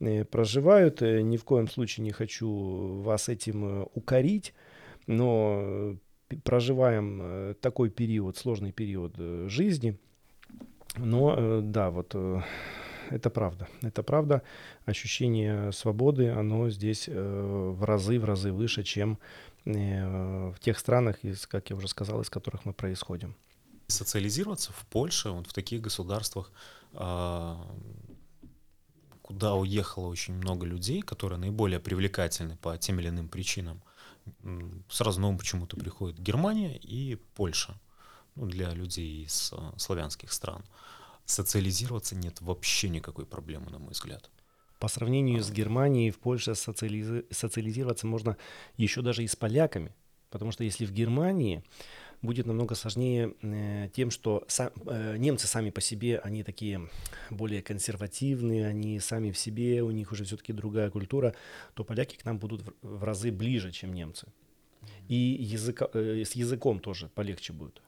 э, 0.00 0.24
проживают. 0.24 1.02
Э, 1.02 1.20
ни 1.20 1.36
в 1.36 1.44
коем 1.44 1.68
случае 1.68 2.04
не 2.04 2.12
хочу 2.12 3.00
вас 3.02 3.28
этим 3.28 3.88
укорить. 3.94 4.54
Но 5.06 5.96
проживаем 6.44 7.56
такой 7.60 7.90
период, 7.90 8.36
сложный 8.36 8.70
период 8.70 9.16
жизни. 9.50 9.98
Но 10.96 11.60
да, 11.60 11.90
вот 11.90 12.14
это 13.10 13.30
правда. 13.30 13.68
Это 13.82 14.02
правда. 14.02 14.42
Ощущение 14.86 15.72
свободы, 15.72 16.30
оно 16.30 16.70
здесь 16.70 17.08
э, 17.08 17.72
в 17.76 17.84
разы, 17.84 18.18
в 18.18 18.24
разы 18.24 18.52
выше, 18.52 18.82
чем 18.82 19.18
в 19.64 20.54
тех 20.60 20.78
странах, 20.78 21.22
из, 21.22 21.46
как 21.46 21.70
я 21.70 21.76
уже 21.76 21.86
сказал, 21.88 22.22
из 22.22 22.30
которых 22.30 22.64
мы 22.64 22.72
происходим. 22.72 23.36
Социализироваться 23.88 24.72
в 24.72 24.86
Польше, 24.86 25.30
вот 25.30 25.46
в 25.46 25.52
таких 25.52 25.82
государствах, 25.82 26.50
а, 26.94 27.60
куда 29.22 29.54
уехало 29.54 30.06
очень 30.06 30.34
много 30.34 30.66
людей, 30.66 31.02
которые 31.02 31.38
наиболее 31.38 31.78
привлекательны 31.78 32.56
по 32.56 32.78
тем 32.78 33.00
или 33.00 33.08
иным 33.08 33.28
причинам, 33.28 33.82
сразу 34.88 35.20
на 35.20 35.36
почему-то 35.36 35.76
приходит 35.76 36.18
Германия 36.18 36.76
и 36.76 37.16
Польша 37.34 37.74
ну, 38.34 38.46
для 38.46 38.70
людей 38.72 39.24
из 39.24 39.52
славянских 39.76 40.32
стран 40.32 40.64
социализироваться 41.30 42.14
нет 42.14 42.40
вообще 42.40 42.88
никакой 42.88 43.26
проблемы, 43.26 43.70
на 43.70 43.78
мой 43.78 43.90
взгляд. 43.90 44.30
По 44.78 44.88
сравнению 44.88 45.42
с 45.42 45.50
Германией, 45.50 46.10
в 46.10 46.18
Польше 46.18 46.52
социализи- 46.52 47.26
социализироваться 47.30 48.06
можно 48.06 48.36
еще 48.76 49.02
даже 49.02 49.22
и 49.22 49.26
с 49.26 49.36
поляками. 49.36 49.94
Потому 50.30 50.52
что 50.52 50.64
если 50.64 50.86
в 50.86 50.92
Германии 50.92 51.62
будет 52.22 52.46
намного 52.46 52.74
сложнее 52.74 53.34
э, 53.42 53.88
тем, 53.94 54.10
что 54.10 54.44
сам, 54.48 54.70
э, 54.86 55.16
немцы 55.18 55.46
сами 55.46 55.70
по 55.70 55.80
себе, 55.80 56.18
они 56.18 56.42
такие 56.44 56.88
более 57.30 57.62
консервативные, 57.62 58.66
они 58.66 59.00
сами 59.00 59.32
в 59.32 59.38
себе, 59.38 59.82
у 59.82 59.90
них 59.90 60.12
уже 60.12 60.24
все-таки 60.24 60.52
другая 60.52 60.90
культура, 60.90 61.34
то 61.74 61.84
поляки 61.84 62.16
к 62.16 62.24
нам 62.24 62.38
будут 62.38 62.62
в, 62.62 62.72
в 62.82 63.04
разы 63.04 63.32
ближе, 63.32 63.72
чем 63.72 63.92
немцы. 63.92 64.28
И 65.08 65.14
языка, 65.14 65.88
э, 65.92 66.24
с 66.24 66.32
языком 66.32 66.78
тоже 66.78 67.08
полегче 67.08 67.52
будет. 67.52 67.82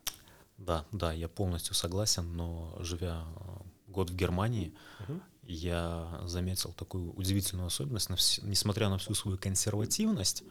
Да, 0.66 0.84
да, 0.92 1.12
я 1.12 1.28
полностью 1.28 1.74
согласен, 1.74 2.36
но 2.36 2.76
живя 2.80 3.24
э, 3.24 3.40
год 3.88 4.10
в 4.10 4.16
Германии, 4.16 4.72
угу. 5.00 5.20
я 5.42 6.20
заметил 6.24 6.72
такую 6.72 7.12
удивительную 7.14 7.66
особенность, 7.66 8.40
несмотря 8.42 8.88
на 8.88 8.98
всю 8.98 9.14
свою 9.14 9.38
консервативность 9.38 10.44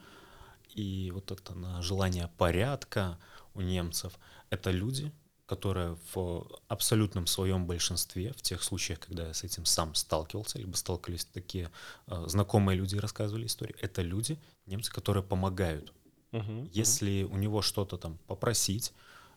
и 0.74 1.10
вот 1.14 1.30
это 1.30 1.54
на 1.54 1.80
желание 1.80 2.30
порядка 2.36 3.18
у 3.54 3.62
немцев, 3.62 4.12
это 4.50 4.70
люди, 4.70 5.12
которые 5.46 5.96
в 6.14 6.46
абсолютном 6.68 7.26
своем 7.26 7.66
большинстве, 7.66 8.32
в 8.32 8.42
тех 8.42 8.62
случаях, 8.62 9.00
когда 9.00 9.28
я 9.28 9.34
с 9.34 9.44
этим 9.44 9.64
сам 9.64 9.94
сталкивался, 9.94 10.58
либо 10.58 10.76
сталкивались 10.76 11.24
такие 11.24 11.70
э, 12.06 12.24
знакомые 12.26 12.76
люди 12.76 12.96
и 12.96 13.00
рассказывали 13.00 13.46
истории, 13.46 13.76
это 13.80 14.02
люди, 14.02 14.38
немцы, 14.66 14.92
которые 14.92 15.22
помогают. 15.22 15.92
Uh-huh, 16.32 16.68
Если 16.72 17.22
uh-huh. 17.22 17.32
у 17.32 17.36
него 17.36 17.60
что-то 17.60 17.98
там 17.98 18.18
попросить, 18.26 18.92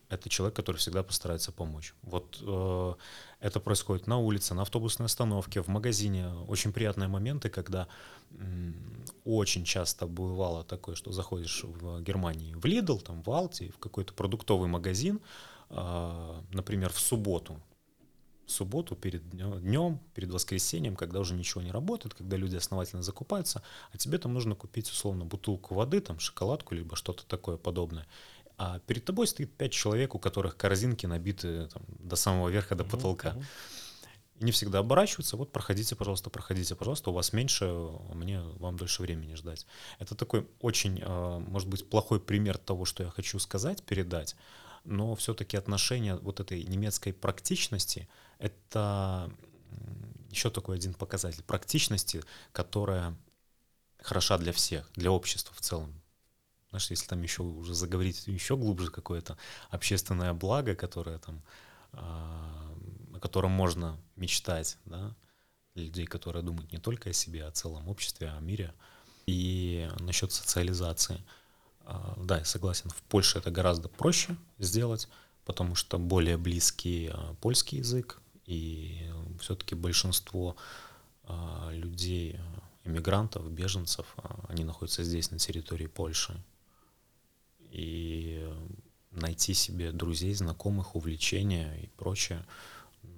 это 0.08 0.28
человек, 0.28 0.54
который 0.54 0.76
всегда 0.76 1.02
постарается 1.02 1.52
помочь. 1.52 1.94
Вот 2.02 2.38
э, 2.40 2.94
это 3.40 3.60
происходит 3.60 4.06
на 4.06 4.18
улице, 4.18 4.54
на 4.54 4.62
автобусной 4.62 5.06
остановке, 5.06 5.62
в 5.62 5.68
магазине. 5.68 6.28
Очень 6.48 6.72
приятные 6.72 7.08
моменты, 7.08 7.48
когда 7.48 7.88
э, 8.30 8.72
очень 9.24 9.64
часто 9.64 10.06
бывало 10.06 10.64
такое, 10.64 10.94
что 10.94 11.12
заходишь 11.12 11.64
в 11.64 12.00
Германии 12.02 12.54
в 12.54 12.64
Lidl, 12.64 13.00
там 13.00 13.22
в 13.22 13.30
Алти, 13.30 13.70
в 13.70 13.78
какой-то 13.78 14.14
продуктовый 14.14 14.68
магазин, 14.68 15.20
э, 15.70 16.42
например, 16.52 16.92
в 16.92 17.00
субботу, 17.00 17.60
в 18.46 18.52
субботу 18.52 18.94
перед 18.94 19.28
днем, 19.28 19.98
перед 20.14 20.30
воскресеньем, 20.30 20.94
когда 20.94 21.18
уже 21.18 21.34
ничего 21.34 21.62
не 21.62 21.72
работает, 21.72 22.14
когда 22.14 22.36
люди 22.36 22.54
основательно 22.54 23.02
закупаются, 23.02 23.60
а 23.92 23.98
тебе 23.98 24.18
там 24.18 24.32
нужно 24.34 24.54
купить 24.54 24.88
условно 24.88 25.24
бутылку 25.24 25.74
воды, 25.74 26.00
там 26.00 26.20
шоколадку, 26.20 26.76
либо 26.76 26.94
что-то 26.94 27.26
такое 27.26 27.56
подобное 27.56 28.06
а 28.58 28.78
перед 28.80 29.04
тобой 29.04 29.26
стоит 29.26 29.52
пять 29.56 29.72
человек, 29.72 30.14
у 30.14 30.18
которых 30.18 30.56
корзинки 30.56 31.06
набиты 31.06 31.66
там, 31.68 31.82
до 31.88 32.16
самого 32.16 32.48
верха, 32.48 32.74
до 32.74 32.84
потолка. 32.84 33.36
И 34.38 34.44
не 34.44 34.52
всегда 34.52 34.80
оборачиваются, 34.80 35.36
вот 35.36 35.50
проходите, 35.50 35.96
пожалуйста, 35.96 36.28
проходите, 36.30 36.74
пожалуйста, 36.74 37.10
у 37.10 37.14
вас 37.14 37.32
меньше, 37.32 37.64
мне 38.12 38.40
вам 38.58 38.76
дольше 38.76 39.02
времени 39.02 39.34
ждать. 39.34 39.66
Это 39.98 40.14
такой 40.14 40.46
очень, 40.60 41.00
а, 41.02 41.38
может 41.38 41.68
быть, 41.68 41.88
плохой 41.88 42.20
пример 42.20 42.58
того, 42.58 42.84
что 42.84 43.02
я 43.02 43.10
хочу 43.10 43.38
сказать, 43.38 43.82
передать, 43.82 44.36
но 44.84 45.14
все-таки 45.14 45.56
отношение 45.56 46.16
вот 46.16 46.40
этой 46.40 46.62
немецкой 46.64 47.12
практичности— 47.12 48.08
это 48.38 49.30
еще 50.30 50.50
такой 50.50 50.76
один 50.76 50.94
показатель 50.94 51.42
практичности, 51.42 52.22
которая 52.52 53.16
хороша 54.02 54.38
для 54.38 54.52
всех, 54.52 54.90
для 54.94 55.10
общества 55.10 55.54
в 55.54 55.60
целом. 55.60 55.92
Знаешь, 56.70 56.90
если 56.90 57.06
там 57.06 57.22
еще 57.22 57.42
уже 57.42 57.74
заговорить 57.74 58.26
еще 58.26 58.56
глубже 58.56 58.90
какое-то 58.90 59.38
общественное 59.70 60.32
благо, 60.32 60.74
которое 60.74 61.18
там, 61.18 61.42
а, 61.92 62.74
о 63.14 63.20
котором 63.20 63.52
можно 63.52 63.98
мечтать, 64.16 64.78
да, 64.84 65.14
людей, 65.74 66.06
которые 66.06 66.42
думают 66.42 66.72
не 66.72 66.78
только 66.78 67.10
о 67.10 67.12
себе, 67.12 67.44
а 67.44 67.48
о 67.48 67.52
целом 67.52 67.88
обществе, 67.88 68.28
о 68.30 68.40
мире. 68.40 68.74
И 69.26 69.88
насчет 70.00 70.32
социализации, 70.32 71.22
а, 71.84 72.14
да, 72.16 72.38
я 72.38 72.44
согласен, 72.44 72.90
в 72.90 73.02
Польше 73.02 73.38
это 73.38 73.50
гораздо 73.50 73.88
проще 73.88 74.36
сделать, 74.58 75.08
потому 75.44 75.76
что 75.76 75.98
более 75.98 76.36
близкий 76.36 77.12
польский 77.40 77.78
язык, 77.78 78.20
и 78.46 79.08
все-таки 79.40 79.74
большинство 79.74 80.56
людей, 81.70 82.38
иммигрантов, 82.84 83.50
беженцев, 83.50 84.06
они 84.48 84.64
находятся 84.64 85.02
здесь, 85.02 85.30
на 85.30 85.38
территории 85.38 85.86
Польши 85.86 86.40
и 87.76 88.42
найти 89.10 89.52
себе 89.52 89.92
друзей, 89.92 90.32
знакомых, 90.34 90.96
увлечения 90.96 91.74
и 91.82 91.88
прочее 91.88 92.46
ну, 93.02 93.10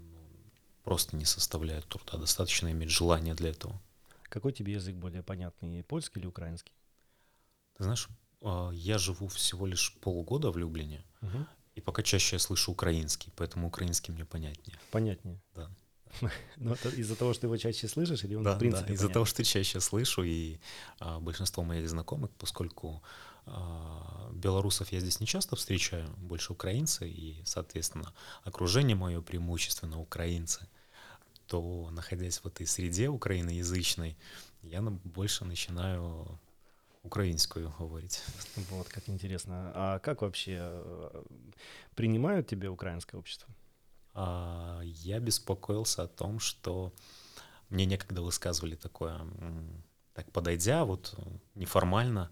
просто 0.83 1.17
не 1.17 1.25
составляет 1.25 1.87
труда. 1.87 2.19
Достаточно 2.19 2.71
иметь 2.73 2.91
желание 2.91 3.35
для 3.35 3.51
этого. 3.51 3.81
Какой 4.25 4.53
тебе 4.53 4.73
язык 4.73 4.97
более 4.97 5.23
понятный, 5.23 5.85
польский 5.85 6.21
или 6.21 6.27
украинский? 6.27 6.73
Ты 7.77 7.85
знаешь, 7.85 8.09
а, 8.43 8.71
я 8.73 8.99
живу 8.99 9.29
всего 9.29 9.65
лишь 9.65 9.95
полгода 10.01 10.51
в 10.51 10.59
Люблине, 10.59 11.05
угу. 11.23 11.47
и 11.77 11.81
пока 11.81 12.03
чаще 12.03 12.37
я 12.37 12.41
слышу 12.41 12.73
украинский, 12.73 13.33
поэтому 13.37 13.69
украинский 13.69 14.13
мне 14.13 14.25
понятнее. 14.25 14.79
Понятнее? 14.91 15.41
Да. 15.55 15.71
Но 16.57 16.75
это 16.75 16.89
из-за 16.89 17.15
того, 17.15 17.33
что 17.33 17.43
ты 17.43 17.47
его 17.47 17.57
чаще 17.57 17.87
слышишь, 17.87 18.25
или 18.25 18.35
он 18.35 18.43
да, 18.43 18.57
в 18.57 18.59
принципе 18.59 18.89
Да, 18.89 18.95
из-за 18.95 19.09
того, 19.09 19.25
что 19.25 19.45
чаще 19.45 19.79
слышу, 19.79 20.25
и 20.25 20.59
а, 20.99 21.21
большинство 21.21 21.63
моих 21.63 21.89
знакомых, 21.89 22.33
поскольку 22.33 23.03
белорусов 24.33 24.93
я 24.93 25.01
здесь 25.01 25.21
не 25.21 25.27
часто 25.27 25.57
встречаю, 25.57 26.09
больше 26.17 26.53
украинцы, 26.53 27.09
и, 27.09 27.43
соответственно, 27.45 28.13
окружение 28.45 28.97
мое 28.97 29.21
преимущественно 29.21 30.01
украинцы, 30.01 30.69
то, 31.47 31.89
находясь 31.91 32.39
в 32.39 32.47
этой 32.47 32.67
среде 32.67 33.09
украиноязычной, 33.09 34.17
я 34.63 34.83
больше 34.83 35.45
начинаю 35.45 36.39
украинскую 37.03 37.73
говорить. 37.79 38.23
Вот, 38.71 38.89
как 38.89 39.09
интересно. 39.09 39.73
А 39.75 39.99
как 39.99 40.23
вообще 40.23 40.59
э, 40.61 41.23
принимают 41.95 42.47
тебя 42.49 42.71
украинское 42.71 43.19
общество? 43.19 43.49
А, 44.15 44.81
я 44.83 45.19
беспокоился 45.21 46.03
о 46.03 46.09
том, 46.09 46.39
что 46.39 46.93
мне 47.71 47.87
некогда 47.87 48.21
высказывали 48.23 48.75
такое, 48.75 49.21
так 50.15 50.31
подойдя, 50.33 50.85
вот 50.85 51.15
неформально, 51.55 52.31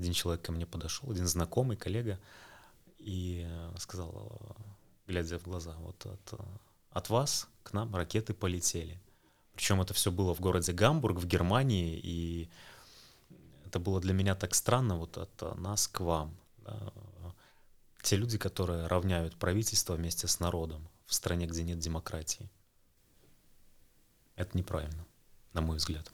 один 0.00 0.12
человек 0.14 0.42
ко 0.42 0.50
мне 0.50 0.66
подошел, 0.66 1.10
один 1.10 1.26
знакомый, 1.26 1.76
коллега, 1.76 2.18
и 2.98 3.46
сказал, 3.78 4.56
глядя 5.06 5.38
в 5.38 5.44
глаза, 5.44 5.74
вот 5.78 6.06
от, 6.06 6.40
от 6.90 7.10
вас 7.10 7.48
к 7.62 7.72
нам 7.72 7.94
ракеты 7.94 8.34
полетели. 8.34 8.98
Причем 9.54 9.80
это 9.82 9.92
все 9.92 10.10
было 10.10 10.34
в 10.34 10.40
городе 10.40 10.72
Гамбург, 10.72 11.18
в 11.18 11.26
Германии, 11.26 12.00
и 12.02 12.48
это 13.66 13.78
было 13.78 14.00
для 14.00 14.14
меня 14.14 14.34
так 14.34 14.54
странно, 14.54 14.96
вот 14.96 15.18
от 15.18 15.58
нас 15.58 15.86
к 15.86 16.00
вам. 16.00 16.34
Да. 16.64 16.92
Те 18.02 18.16
люди, 18.16 18.38
которые 18.38 18.86
равняют 18.86 19.36
правительство 19.36 19.94
вместе 19.94 20.26
с 20.26 20.40
народом 20.40 20.88
в 21.06 21.14
стране, 21.14 21.46
где 21.46 21.62
нет 21.62 21.78
демократии. 21.78 22.48
Это 24.36 24.56
неправильно, 24.56 25.04
на 25.52 25.60
мой 25.60 25.76
взгляд. 25.76 26.10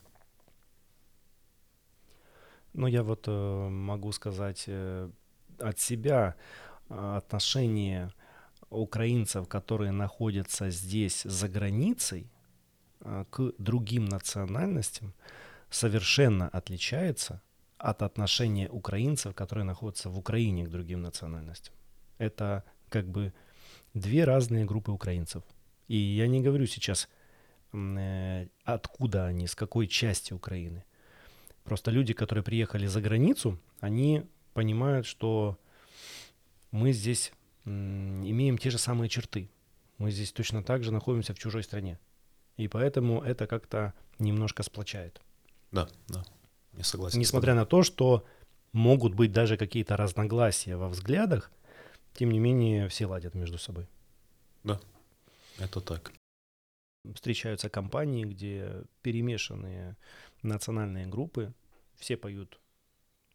Ну, 2.73 2.87
я 2.87 3.03
вот 3.03 3.27
э, 3.27 3.69
могу 3.69 4.11
сказать 4.11 4.65
э, 4.67 5.09
от 5.59 5.79
себя 5.79 6.35
э, 6.89 7.17
отношение 7.17 8.11
украинцев, 8.69 9.47
которые 9.47 9.91
находятся 9.91 10.69
здесь 10.69 11.23
за 11.23 11.47
границей, 11.47 12.29
э, 13.01 13.25
к 13.29 13.53
другим 13.57 14.05
национальностям 14.05 15.13
совершенно 15.69 16.49
отличается 16.49 17.41
от 17.77 18.01
отношения 18.01 18.69
украинцев, 18.69 19.35
которые 19.35 19.65
находятся 19.65 20.09
в 20.09 20.17
Украине 20.17 20.65
к 20.65 20.69
другим 20.69 21.01
национальностям. 21.01 21.75
Это 22.17 22.63
как 22.89 23.07
бы 23.07 23.33
две 23.93 24.23
разные 24.23 24.65
группы 24.65 24.91
украинцев. 24.91 25.43
И 25.87 25.97
я 25.97 26.27
не 26.27 26.41
говорю 26.41 26.65
сейчас, 26.67 27.07
э, 27.73 28.47
откуда 28.63 29.25
они, 29.27 29.47
с 29.47 29.55
какой 29.55 29.87
части 29.87 30.33
Украины. 30.33 30.83
Просто 31.67 31.91
люди, 31.91 32.13
которые 32.13 32.45
приехали 32.45 32.85
за 32.85 33.01
границу, 33.01 33.59
они 33.81 34.23
понимают, 34.53 35.05
что 35.05 35.59
мы 36.71 36.93
здесь 36.93 37.33
имеем 37.65 38.57
те 38.57 38.69
же 38.69 38.77
самые 38.77 39.09
черты. 39.09 39.49
Мы 39.97 40.11
здесь 40.11 40.31
точно 40.31 40.63
так 40.63 40.85
же 40.85 40.93
находимся 40.93 41.33
в 41.33 41.39
чужой 41.39 41.63
стране. 41.63 41.99
И 42.55 42.69
поэтому 42.69 43.21
это 43.21 43.47
как-то 43.47 43.93
немножко 44.17 44.63
сплочает. 44.63 45.21
Да, 45.73 45.89
да, 46.07 46.23
я 46.71 46.85
согласен. 46.85 47.19
Несмотря 47.19 47.53
на 47.53 47.65
то, 47.65 47.83
что 47.83 48.23
могут 48.71 49.13
быть 49.13 49.33
даже 49.33 49.57
какие-то 49.57 49.97
разногласия 49.97 50.77
во 50.77 50.87
взглядах, 50.87 51.51
тем 52.13 52.31
не 52.31 52.39
менее 52.39 52.87
все 52.87 53.07
ладят 53.07 53.35
между 53.35 53.57
собой. 53.57 53.89
Да, 54.63 54.79
это 55.59 55.81
так. 55.81 56.13
Встречаются 57.13 57.69
компании, 57.69 58.23
где 58.23 58.83
перемешанные 59.01 59.97
национальные 60.41 61.07
группы, 61.07 61.53
все 61.95 62.17
поют 62.17 62.59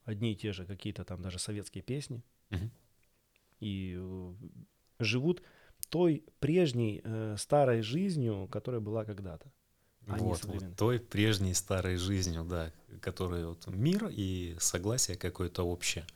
одни 0.04 0.32
и 0.32 0.36
те 0.36 0.52
же 0.52 0.66
какие-то 0.66 1.04
там 1.04 1.22
даже 1.22 1.38
советские 1.38 1.82
песни. 1.82 2.22
Мгм. 2.50 2.70
И 3.60 3.94
э, 3.96 4.34
живут 4.98 5.42
той 5.88 6.24
прежней 6.40 7.00
э, 7.04 7.36
старой 7.38 7.82
жизнью, 7.82 8.48
которая 8.50 8.80
была 8.80 9.04
когда-то. 9.04 9.52
а 10.06 10.16
Вот, 10.16 10.44
вот 10.44 10.76
той 10.76 10.98
прежней 10.98 11.54
старой 11.54 11.96
жизнью, 11.96 12.44
да, 12.44 12.72
которая 13.00 13.46
вот 13.46 13.66
мир 13.68 14.08
и 14.10 14.56
согласие 14.58 15.16
какое-то 15.16 15.62
общее. 15.62 16.06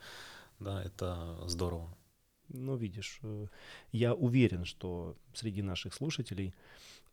Да, 0.59 0.83
это 0.83 1.39
здорово. 1.47 1.97
Ну, 2.49 2.77
видишь, 2.77 3.19
э, 3.23 3.47
я 3.93 4.15
уверен, 4.15 4.65
что 4.65 5.17
среди 5.35 5.63
наших 5.63 5.95
слушателей 5.95 6.55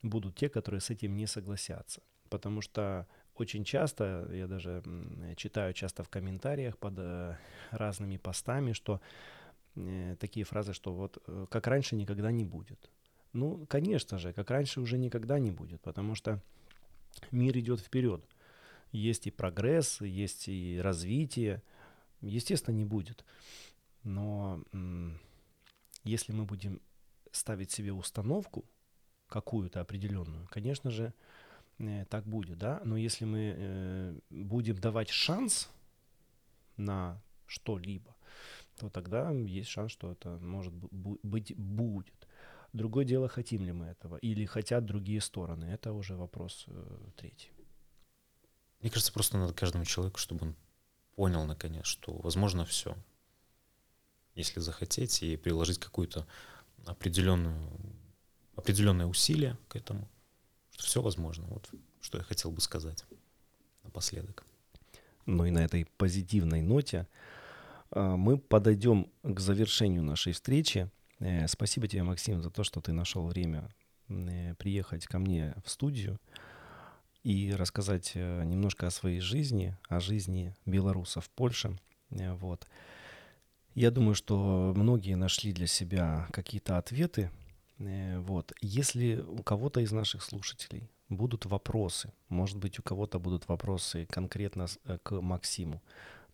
будут 0.02 0.36
те, 0.36 0.50
которые 0.50 0.82
с 0.82 0.90
этим 0.90 1.16
не 1.16 1.28
согласятся. 1.28 2.02
Потому 2.30 2.62
что 2.62 3.08
очень 3.36 3.64
часто, 3.64 4.30
я 4.32 4.48
даже 4.48 4.84
читаю 5.36 5.74
часто 5.74 6.04
в 6.04 6.10
комментариях 6.10 6.78
под 6.78 6.94
э, 6.98 7.38
разными 7.72 8.18
постами, 8.18 8.74
что 8.74 9.02
э, 9.76 10.16
такие 10.20 10.46
фразы, 10.46 10.74
что 10.74 10.94
вот 10.94 11.18
э, 11.26 11.48
как 11.50 11.68
раньше 11.68 11.96
никогда 11.96 12.32
не 12.32 12.46
будет. 12.46 12.92
Ну, 13.34 13.66
конечно 13.68 14.20
же, 14.20 14.34
как 14.34 14.52
раньше 14.52 14.82
уже 14.82 14.98
никогда 14.98 15.40
не 15.40 15.52
будет, 15.52 15.82
потому 15.82 16.14
что 16.14 16.40
мир 17.32 17.58
идет 17.58 17.80
вперед. 17.80 18.24
Есть 18.92 19.26
и 19.26 19.32
прогресс, 19.32 20.02
есть 20.02 20.48
и 20.48 20.80
развитие. 20.80 21.64
Естественно, 22.22 22.76
не 22.76 22.86
будет. 22.86 23.26
Но 24.04 24.64
если 26.04 26.32
мы 26.32 26.46
будем 26.46 26.80
ставить 27.32 27.72
себе 27.72 27.92
установку 27.92 28.66
какую-то 29.28 29.82
определенную, 29.82 30.48
конечно 30.52 30.92
же, 30.92 31.14
так 32.10 32.26
будет, 32.26 32.58
да. 32.58 32.82
Но 32.84 32.98
если 32.98 33.26
мы 33.26 33.56
э, 33.56 34.20
будем 34.30 34.76
давать 34.76 35.10
шанс 35.10 35.70
на 36.78 37.22
что-либо, 37.48 38.16
то 38.78 38.90
тогда 38.90 39.32
есть 39.32 39.70
шанс, 39.70 39.92
что 39.92 40.12
это 40.12 40.38
может 40.40 40.74
быть 40.74 41.56
будет. 41.58 42.28
Другое 42.74 43.06
дело, 43.06 43.28
хотим 43.28 43.66
ли 43.66 43.72
мы 43.72 43.86
этого, 43.86 44.18
или 44.18 44.46
хотят 44.46 44.86
другие 44.86 45.22
стороны. 45.22 45.66
Это 45.66 45.94
уже 45.94 46.16
вопрос 46.16 46.66
э, 46.68 46.98
третий. 47.16 47.52
Мне 48.82 48.90
кажется, 48.90 49.14
просто 49.14 49.38
надо 49.38 49.54
каждому 49.54 49.86
человеку, 49.86 50.18
чтобы 50.18 50.48
он 50.48 50.56
понял 51.16 51.46
наконец, 51.46 51.86
что 51.86 52.14
возможно 52.14 52.66
все. 52.66 52.98
Если 54.36 54.60
захотеть 54.60 55.22
и 55.22 55.38
приложить 55.38 55.78
какую-то 55.78 56.26
определенную, 56.86 57.56
определенное 58.56 59.06
усилие 59.06 59.58
к 59.68 59.76
этому, 59.76 60.10
все 60.84 61.02
возможно. 61.02 61.46
Вот 61.48 61.70
что 62.02 62.18
я 62.18 62.24
хотел 62.24 62.52
бы 62.52 62.62
сказать 62.62 63.06
напоследок. 63.84 64.44
Ну 65.26 65.46
и 65.46 65.52
на 65.52 65.60
этой 65.60 65.86
позитивной 65.98 66.62
ноте 66.62 67.08
а, 67.92 68.18
мы 68.18 68.38
подойдем 68.38 69.08
к 69.24 69.40
завершению 69.40 70.04
нашей 70.04 70.34
встречи. 70.34 70.90
Э, 71.20 71.48
Спасибо 71.48 71.88
тебе, 71.88 72.04
Максим, 72.04 72.42
за 72.42 72.50
то, 72.50 72.64
что 72.64 72.82
ты 72.82 72.92
нашел 72.92 73.26
время 73.28 73.70
э, 74.10 74.56
приехать 74.56 75.06
ко 75.06 75.20
мне 75.20 75.56
в 75.64 75.70
студию 75.70 76.20
и 77.24 77.54
рассказать 77.54 78.12
э, 78.16 78.44
немножко 78.44 78.88
о 78.88 78.92
своей 78.92 79.22
жизни, 79.22 79.78
о 79.88 80.00
жизни 80.00 80.54
белорусов 80.66 81.26
в 81.26 81.30
Польше. 81.30 81.78
Э, 82.10 82.34
Вот. 82.34 82.68
Я 83.76 83.90
думаю, 83.90 84.14
что 84.14 84.74
многие 84.76 85.16
нашли 85.16 85.52
для 85.52 85.66
себя 85.66 86.28
какие-то 86.32 86.78
ответы. 86.78 87.32
Э, 87.88 88.20
Вот. 88.20 88.54
Если 88.62 89.18
у 89.18 89.44
кого-то 89.44 89.82
из 89.82 89.92
наших 89.92 90.24
слушателей 90.24 90.90
будут 91.10 91.46
вопросы, 91.46 92.12
может 92.30 92.58
быть, 92.58 92.80
у 92.80 92.84
кого-то 92.84 93.20
будут 93.20 93.48
вопросы 93.48 94.06
конкретно 94.10 94.68
э, 94.86 94.98
к 95.04 95.22
Максиму, 95.22 95.82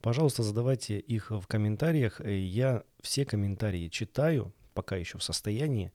пожалуйста, 0.02 0.44
задавайте 0.44 1.00
их 1.00 1.32
в 1.32 1.46
комментариях. 1.48 2.22
Э, 2.22 2.38
Я 2.40 2.84
все 3.02 3.26
комментарии 3.26 3.90
читаю, 3.90 4.54
пока 4.74 4.96
еще 4.96 5.18
в 5.18 5.24
состоянии, 5.24 5.92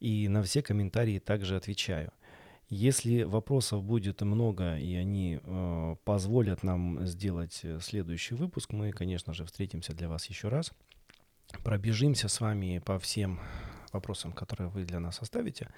и 0.00 0.28
на 0.28 0.42
все 0.42 0.62
комментарии 0.62 1.18
также 1.18 1.56
отвечаю. 1.56 2.12
Если 2.70 3.22
вопросов 3.22 3.82
будет 3.82 4.20
много, 4.20 4.76
и 4.78 4.94
они 4.94 5.40
э, 5.42 5.96
позволят 6.04 6.62
нам 6.62 7.06
сделать 7.06 7.64
следующий 7.80 8.34
выпуск, 8.34 8.72
мы, 8.72 8.92
конечно 8.92 9.32
же, 9.32 9.44
встретимся 9.44 9.94
для 9.94 10.08
вас 10.08 10.26
еще 10.26 10.48
раз. 10.48 10.72
Пробежимся 11.64 12.28
с 12.28 12.40
вами 12.40 12.78
по 12.84 12.98
всем 12.98 13.40
вопросам, 13.92 14.32
которые 14.32 14.68
вы 14.68 14.84
для 14.84 15.00
нас 15.00 15.20
оставите, 15.20 15.68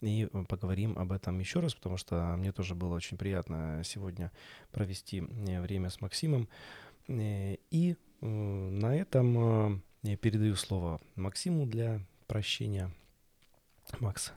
и 0.00 0.28
э, 0.32 0.44
поговорим 0.48 0.98
об 0.98 1.12
этом 1.12 1.38
еще 1.38 1.60
раз, 1.60 1.74
потому 1.74 1.96
что 1.96 2.34
мне 2.36 2.52
тоже 2.52 2.74
было 2.74 2.94
очень 2.94 3.16
приятно 3.16 3.82
сегодня 3.84 4.30
провести 4.70 5.18
э, 5.20 5.60
время 5.60 5.90
с 5.90 6.00
Максимом. 6.00 6.48
Э, 7.08 7.56
И 7.70 7.96
на 8.20 8.96
этом 8.96 9.82
я 10.02 10.16
передаю 10.16 10.56
слово 10.56 11.00
Максиму 11.14 11.66
для 11.66 12.00
прощения. 12.26 12.90
Макс, 14.00 14.32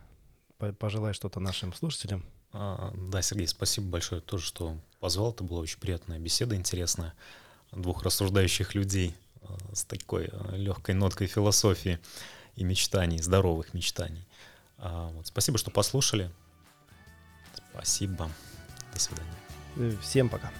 по- 0.57 0.71
пожелай 0.71 1.13
что-то 1.13 1.39
нашим 1.39 1.73
слушателям. 1.73 2.23
А, 2.53 2.93
Да, 3.11 3.21
Сергей, 3.21 3.47
спасибо 3.47 3.87
большое 3.87 4.21
тоже, 4.21 4.45
что 4.45 4.77
позвал. 4.99 5.31
Это 5.31 5.43
была 5.43 5.61
очень 5.61 5.79
приятная 5.79 6.19
беседа, 6.19 6.55
интересная. 6.55 7.13
Двух 7.71 8.03
рассуждающих 8.03 8.75
людей 8.75 9.15
с 9.73 9.83
такой 9.85 10.29
легкой 10.51 10.93
ноткой 10.95 11.27
философии 11.27 11.99
и 12.55 12.63
мечтаний, 12.63 13.21
здоровых 13.21 13.73
мечтаний. 13.73 14.25
А, 14.77 15.09
вот, 15.11 15.27
Спасибо, 15.27 15.57
что 15.57 15.71
послушали. 15.71 16.31
Спасибо. 17.73 18.29
До 18.93 18.99
свидания. 18.99 19.97
Всем 20.01 20.29
пока. 20.29 20.51